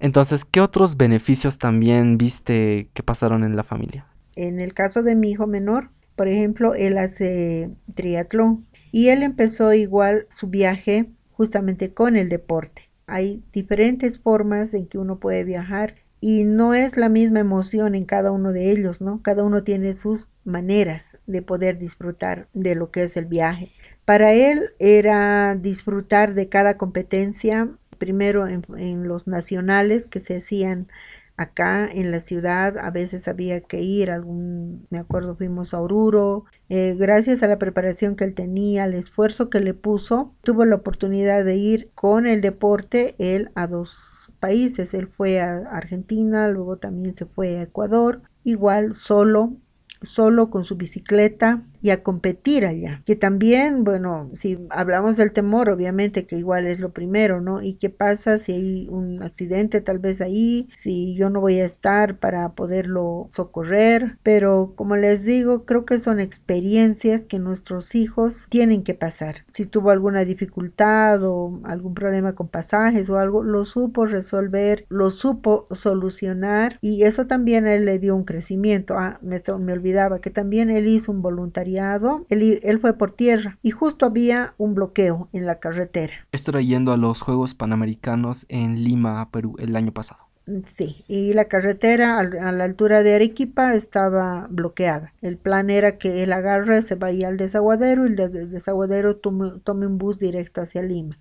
[0.00, 4.06] Entonces, ¿qué otros beneficios también viste que pasaron en la familia?
[4.36, 9.72] En el caso de mi hijo menor, por ejemplo, él hace triatlón y él empezó
[9.72, 12.90] igual su viaje justamente con el deporte.
[13.06, 18.04] Hay diferentes formas en que uno puede viajar y no es la misma emoción en
[18.04, 19.22] cada uno de ellos, ¿no?
[19.22, 23.72] Cada uno tiene sus maneras de poder disfrutar de lo que es el viaje.
[24.04, 30.88] Para él era disfrutar de cada competencia, primero en, los nacionales que se hacían
[31.36, 36.46] acá en la ciudad, a veces había que ir, algún, me acuerdo, fuimos a Oruro,
[36.68, 40.76] eh, gracias a la preparación que él tenía, al esfuerzo que le puso, tuvo la
[40.76, 44.94] oportunidad de ir con el deporte, él a dos países.
[44.94, 49.56] Él fue a Argentina, luego también se fue a Ecuador, igual solo,
[50.02, 53.02] solo con su bicicleta, y a competir allá.
[53.06, 57.62] Que también, bueno, si hablamos del temor, obviamente que igual es lo primero, ¿no?
[57.62, 60.68] ¿Y qué pasa si hay un accidente tal vez ahí?
[60.76, 64.18] Si yo no voy a estar para poderlo socorrer.
[64.22, 69.44] Pero como les digo, creo que son experiencias que nuestros hijos tienen que pasar.
[69.58, 75.10] Si tuvo alguna dificultad o algún problema con pasajes o algo, lo supo resolver, lo
[75.10, 78.94] supo solucionar y eso también él le dio un crecimiento.
[78.96, 83.72] Ah, me, me olvidaba que también él hizo un voluntariado él, fue por tierra y
[83.72, 86.28] justo había un bloqueo en la carretera.
[86.30, 90.27] Esto era yendo a los Juegos Panamericanos en Lima, Perú, el año pasado.
[90.68, 95.12] Sí, y la carretera a, la altura de Arequipa estaba bloqueada.
[95.20, 99.86] El plan era que él agarre, se vaya al desaguadero y el desaguadero tome, tome
[99.86, 101.18] un bus directo hacia Lima.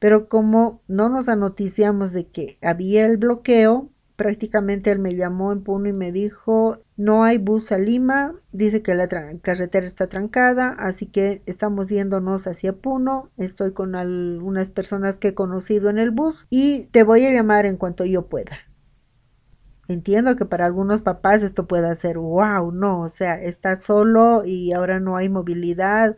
[0.00, 5.62] Pero como no nos anoticiamos de que había el bloqueo, prácticamente él me llamó en
[5.64, 10.70] Puno y me dijo, no hay bus a Lima, dice que la carretera está trancada,
[10.70, 16.10] así que estamos yéndonos hacia Puno, estoy con algunas personas que he conocido en el
[16.10, 18.58] bus y te voy a llamar en cuanto yo pueda.
[19.88, 24.72] Entiendo que para algunos papás esto pueda ser, wow, no, o sea, está solo y
[24.72, 26.16] ahora no hay movilidad,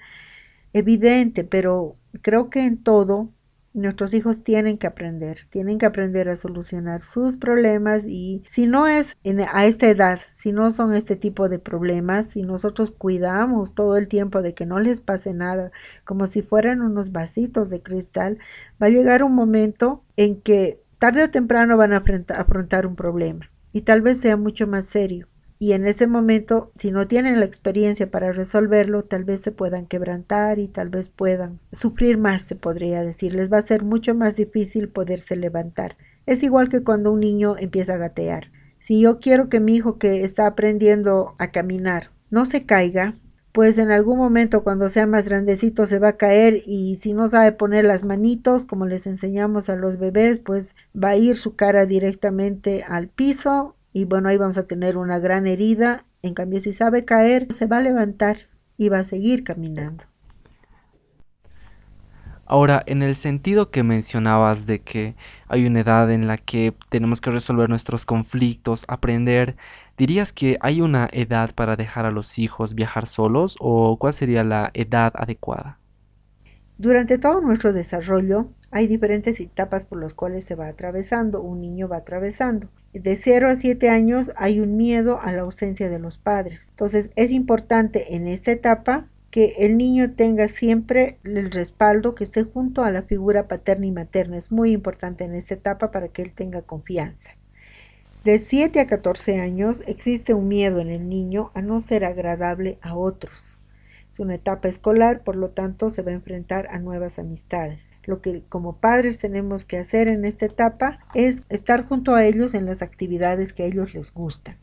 [0.72, 3.30] evidente, pero creo que en todo
[3.76, 8.86] Nuestros hijos tienen que aprender, tienen que aprender a solucionar sus problemas y si no
[8.86, 9.18] es
[9.52, 14.08] a esta edad, si no son este tipo de problemas, si nosotros cuidamos todo el
[14.08, 15.72] tiempo de que no les pase nada,
[16.04, 18.38] como si fueran unos vasitos de cristal,
[18.82, 22.02] va a llegar un momento en que tarde o temprano van a
[22.34, 25.28] afrontar un problema y tal vez sea mucho más serio
[25.58, 29.86] y en ese momento, si no tienen la experiencia para resolverlo, tal vez se puedan
[29.86, 33.34] quebrantar y tal vez puedan sufrir más, se podría decir.
[33.34, 35.96] Les va a ser mucho más difícil poderse levantar.
[36.26, 38.50] Es igual que cuando un niño empieza a gatear.
[38.80, 43.14] Si yo quiero que mi hijo que está aprendiendo a caminar no se caiga,
[43.52, 47.28] pues en algún momento cuando sea más grandecito se va a caer y si no
[47.28, 51.56] sabe poner las manitos como les enseñamos a los bebés, pues va a ir su
[51.56, 56.04] cara directamente al piso y bueno, ahí vamos a tener una gran herida.
[56.20, 58.36] En cambio, si sabe caer, se va a levantar
[58.76, 60.04] y va a seguir caminando.
[62.44, 65.16] Ahora, en el sentido que mencionabas de que
[65.48, 69.56] hay una edad en la que tenemos que resolver nuestros conflictos, aprender,
[69.96, 74.44] ¿dirías que hay una edad para dejar a los hijos viajar solos o cuál sería
[74.44, 75.78] la edad adecuada?
[76.76, 81.88] Durante todo nuestro desarrollo hay diferentes etapas por las cuales se va atravesando, un niño
[81.88, 82.68] va atravesando.
[82.98, 86.66] De 0 a 7 años hay un miedo a la ausencia de los padres.
[86.70, 92.44] Entonces es importante en esta etapa que el niño tenga siempre el respaldo, que esté
[92.44, 94.38] junto a la figura paterna y materna.
[94.38, 97.32] Es muy importante en esta etapa para que él tenga confianza.
[98.24, 102.78] De 7 a 14 años existe un miedo en el niño a no ser agradable
[102.80, 103.58] a otros.
[104.10, 107.92] Es una etapa escolar, por lo tanto se va a enfrentar a nuevas amistades.
[108.06, 112.54] Lo que como padres tenemos que hacer en esta etapa es estar junto a ellos
[112.54, 114.56] en las actividades que a ellos les gustan.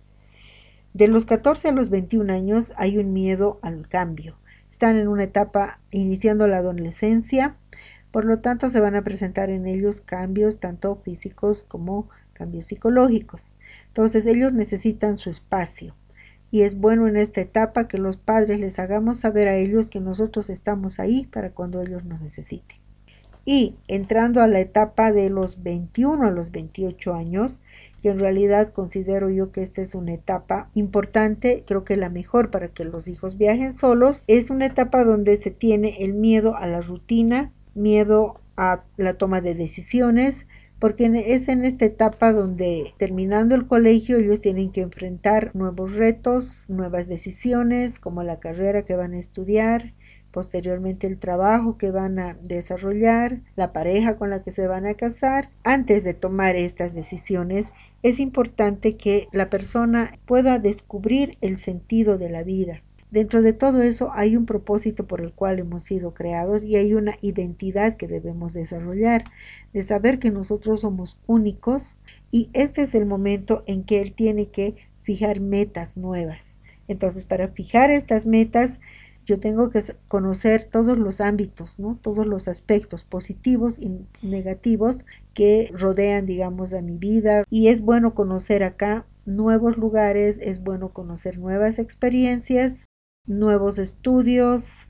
[0.94, 4.38] De los 14 a los 21 años hay un miedo al cambio.
[4.72, 7.58] Están en una etapa iniciando la adolescencia,
[8.12, 13.52] por lo tanto se van a presentar en ellos cambios tanto físicos como cambios psicológicos.
[13.88, 15.96] Entonces ellos necesitan su espacio
[16.50, 20.00] y es bueno en esta etapa que los padres les hagamos saber a ellos que
[20.00, 22.83] nosotros estamos ahí para cuando ellos nos necesiten.
[23.46, 27.62] Y entrando a la etapa de los 21 a los 28 años,
[28.02, 32.52] que en realidad considero yo que esta es una etapa importante, creo que la mejor
[32.52, 36.68] para que los hijos viajen solos, es una etapa donde se tiene el miedo a
[36.68, 40.46] la rutina, miedo a la toma de decisiones,
[40.80, 46.66] porque es en esta etapa donde terminando el colegio ellos tienen que enfrentar nuevos retos,
[46.68, 49.94] nuevas decisiones, como la carrera que van a estudiar,
[50.34, 54.96] posteriormente el trabajo que van a desarrollar, la pareja con la que se van a
[54.96, 55.52] casar.
[55.64, 57.72] Antes de tomar estas decisiones,
[58.02, 62.82] es importante que la persona pueda descubrir el sentido de la vida.
[63.12, 66.96] Dentro de todo eso hay un propósito por el cual hemos sido creados y hay
[66.96, 69.26] una identidad que debemos desarrollar,
[69.72, 71.96] de saber que nosotros somos únicos
[72.32, 76.56] y este es el momento en que él tiene que fijar metas nuevas.
[76.88, 78.80] Entonces, para fijar estas metas,
[79.26, 81.98] yo tengo que conocer todos los ámbitos, ¿no?
[82.02, 87.44] Todos los aspectos positivos y negativos que rodean, digamos, a mi vida.
[87.50, 92.88] Y es bueno conocer acá nuevos lugares, es bueno conocer nuevas experiencias,
[93.26, 94.88] nuevos estudios.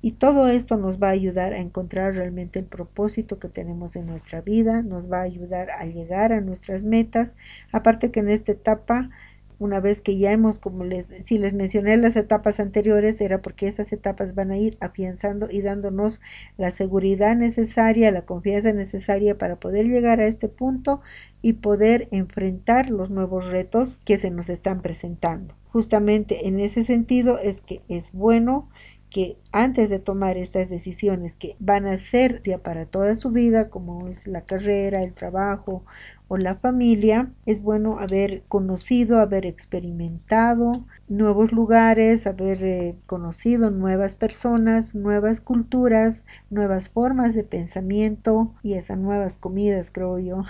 [0.00, 4.06] Y todo esto nos va a ayudar a encontrar realmente el propósito que tenemos en
[4.06, 7.34] nuestra vida, nos va a ayudar a llegar a nuestras metas.
[7.72, 9.10] Aparte que en esta etapa
[9.58, 13.66] una vez que ya hemos, como les, si les mencioné las etapas anteriores, era porque
[13.66, 16.20] esas etapas van a ir afianzando y dándonos
[16.56, 21.00] la seguridad necesaria, la confianza necesaria para poder llegar a este punto
[21.42, 25.54] y poder enfrentar los nuevos retos que se nos están presentando.
[25.68, 28.68] Justamente en ese sentido es que es bueno
[29.10, 33.70] que antes de tomar estas decisiones que van a ser ya para toda su vida,
[33.70, 35.84] como es la carrera, el trabajo
[36.28, 44.14] o la familia, es bueno haber conocido, haber experimentado nuevos lugares, haber eh, conocido nuevas
[44.14, 50.42] personas, nuevas culturas, nuevas formas de pensamiento y esas nuevas comidas, creo yo.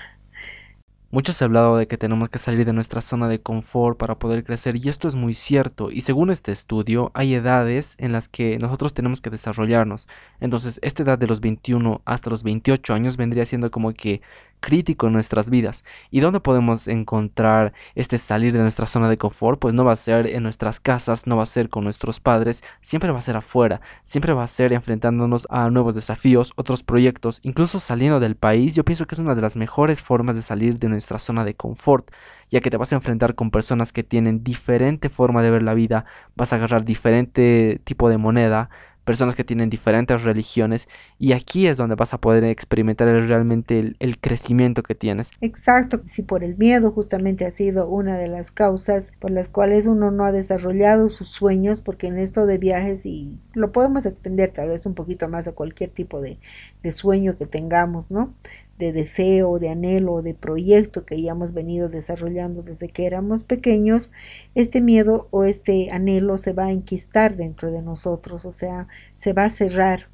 [1.11, 4.19] Muchos se ha hablado de que tenemos que salir de nuestra zona de confort para
[4.19, 8.29] poder crecer y esto es muy cierto y según este estudio hay edades en las
[8.29, 10.07] que nosotros tenemos que desarrollarnos.
[10.39, 14.21] Entonces esta edad de los 21 hasta los 28 años vendría siendo como que
[14.61, 15.85] crítico en nuestras vidas.
[16.11, 19.59] ¿Y dónde podemos encontrar este salir de nuestra zona de confort?
[19.59, 22.63] Pues no va a ser en nuestras casas, no va a ser con nuestros padres,
[22.81, 27.41] siempre va a ser afuera, siempre va a ser enfrentándonos a nuevos desafíos, otros proyectos,
[27.43, 28.75] incluso saliendo del país.
[28.75, 31.55] Yo pienso que es una de las mejores formas de salir de nuestra zona de
[31.55, 32.11] confort
[32.49, 35.75] ya que te vas a enfrentar con personas que tienen diferente forma de ver la
[35.75, 36.05] vida,
[36.35, 38.71] vas a agarrar diferente tipo de moneda,
[39.09, 40.87] personas que tienen diferentes religiones
[41.19, 45.31] y aquí es donde vas a poder experimentar realmente el, crecimiento que tienes.
[45.41, 49.87] Exacto, si por el miedo justamente ha sido una de las causas por las cuales
[49.87, 54.51] uno no ha desarrollado sus sueños, porque en esto de viajes y lo podemos extender
[54.51, 56.39] tal vez un poquito más a cualquier tipo de,
[56.83, 58.35] de sueño que tengamos, ¿no?
[58.79, 64.11] De deseo, de anhelo, de proyecto que hayamos venido desarrollando desde que éramos pequeños,
[64.55, 69.33] este miedo o este anhelo se va a enquistar dentro de nosotros, o sea, se
[69.33, 70.09] va a cerrar.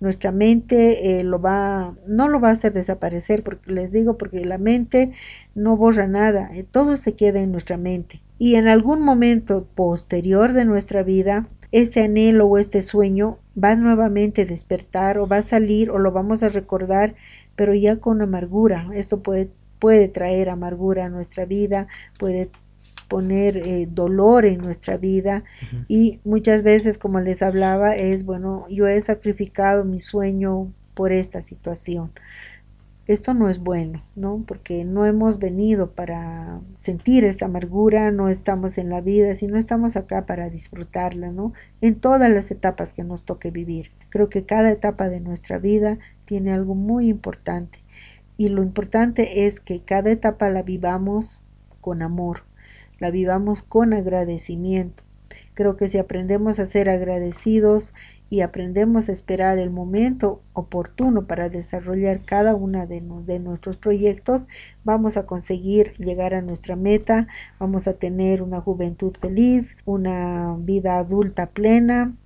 [0.00, 4.44] Nuestra mente eh, lo va, no lo va a hacer desaparecer, porque les digo, porque
[4.44, 5.12] la mente
[5.54, 8.20] no borra nada, eh, todo se queda en nuestra mente.
[8.38, 14.42] Y en algún momento posterior de nuestra vida, este anhelo o este sueño va nuevamente
[14.42, 17.14] a despertar o va a salir o lo vamos a recordar
[17.56, 18.88] pero ya con amargura.
[18.94, 21.86] Esto puede, puede traer amargura a nuestra vida,
[22.18, 22.50] puede
[23.08, 25.44] poner eh, dolor en nuestra vida.
[25.88, 31.42] Y muchas veces como les hablaba es bueno yo he sacrificado mi sueño por esta
[31.42, 32.12] situación
[33.06, 34.44] esto no es bueno, ¿no?
[34.46, 39.96] Porque no hemos venido para sentir esta amargura, no estamos en la vida, sino estamos
[39.96, 41.52] acá para disfrutarla, ¿no?
[41.82, 43.90] En todas las etapas que nos toque vivir.
[44.08, 47.80] Creo que cada etapa de nuestra vida tiene algo muy importante.
[48.38, 51.42] Y lo importante es que cada etapa la vivamos
[51.82, 52.44] con amor,
[52.98, 55.04] la vivamos con agradecimiento.
[55.54, 57.92] Creo que si aprendemos a ser agradecidos
[58.34, 64.48] y aprendemos a esperar el momento oportuno para desarrollar cada uno de, de, nuestros proyectos,
[64.82, 67.28] vamos a conseguir llegar a nuestra meta,
[67.60, 72.16] vamos a tener una juventud feliz, una vida adulta plena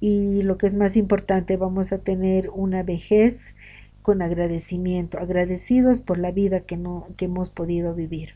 [0.00, 3.54] y lo que es más importante, vamos a tener una vejez
[4.02, 8.34] con agradecimiento, agradecidos por la vida que, no, que hemos podido vivir.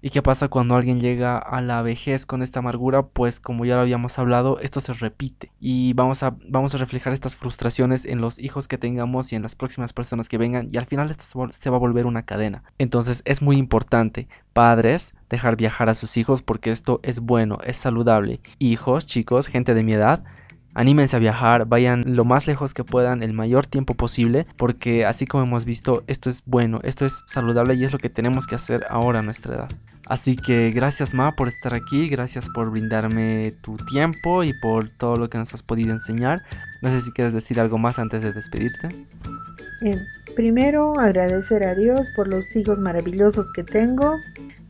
[0.00, 3.06] ¿Y qué pasa cuando alguien llega a la vejez con esta amargura?
[3.06, 7.12] Pues como ya lo habíamos hablado, esto se repite y vamos a, vamos a reflejar
[7.12, 10.76] estas frustraciones en los hijos que tengamos y en las próximas personas que vengan y
[10.78, 12.62] al final esto se va a volver una cadena.
[12.78, 17.76] Entonces es muy importante, padres, dejar viajar a sus hijos porque esto es bueno, es
[17.76, 18.40] saludable.
[18.60, 20.22] Hijos, chicos, gente de mi edad,
[20.74, 25.26] Anímense a viajar, vayan lo más lejos que puedan el mayor tiempo posible, porque así
[25.26, 28.54] como hemos visto, esto es bueno, esto es saludable y es lo que tenemos que
[28.54, 29.68] hacer ahora a nuestra edad.
[30.08, 35.16] Así que gracias Ma por estar aquí, gracias por brindarme tu tiempo y por todo
[35.16, 36.42] lo que nos has podido enseñar.
[36.80, 38.88] No sé si quieres decir algo más antes de despedirte.
[39.82, 40.00] Eh,
[40.34, 44.16] primero agradecer a Dios por los hijos maravillosos que tengo.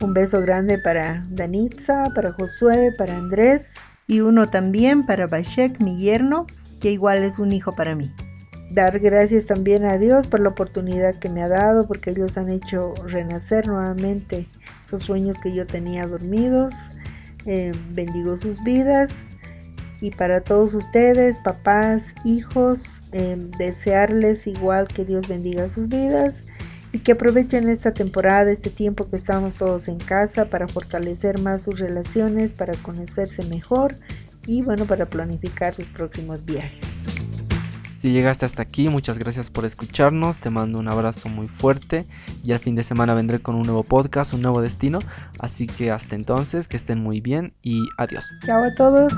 [0.01, 3.75] Un beso grande para Danitza, para Josué, para Andrés
[4.09, 6.47] y uno también para Bashek, mi yerno,
[6.81, 8.11] que igual es un hijo para mí.
[8.71, 12.49] Dar gracias también a Dios por la oportunidad que me ha dado, porque ellos han
[12.49, 14.47] hecho renacer nuevamente
[14.83, 16.73] esos sueños que yo tenía dormidos.
[17.45, 19.11] Eh, bendigo sus vidas.
[20.01, 26.33] Y para todos ustedes, papás, hijos, eh, desearles igual que Dios bendiga sus vidas
[26.91, 31.63] y que aprovechen esta temporada, este tiempo que estamos todos en casa para fortalecer más
[31.63, 33.95] sus relaciones, para conocerse mejor
[34.47, 36.79] y bueno, para planificar sus próximos viajes.
[37.99, 42.05] Si llegaste hasta aquí, muchas gracias por escucharnos, te mando un abrazo muy fuerte
[42.45, 44.99] y al fin de semana vendré con un nuevo podcast, un nuevo destino,
[45.37, 48.31] así que hasta entonces, que estén muy bien y adiós.
[48.45, 49.11] Chao a todos.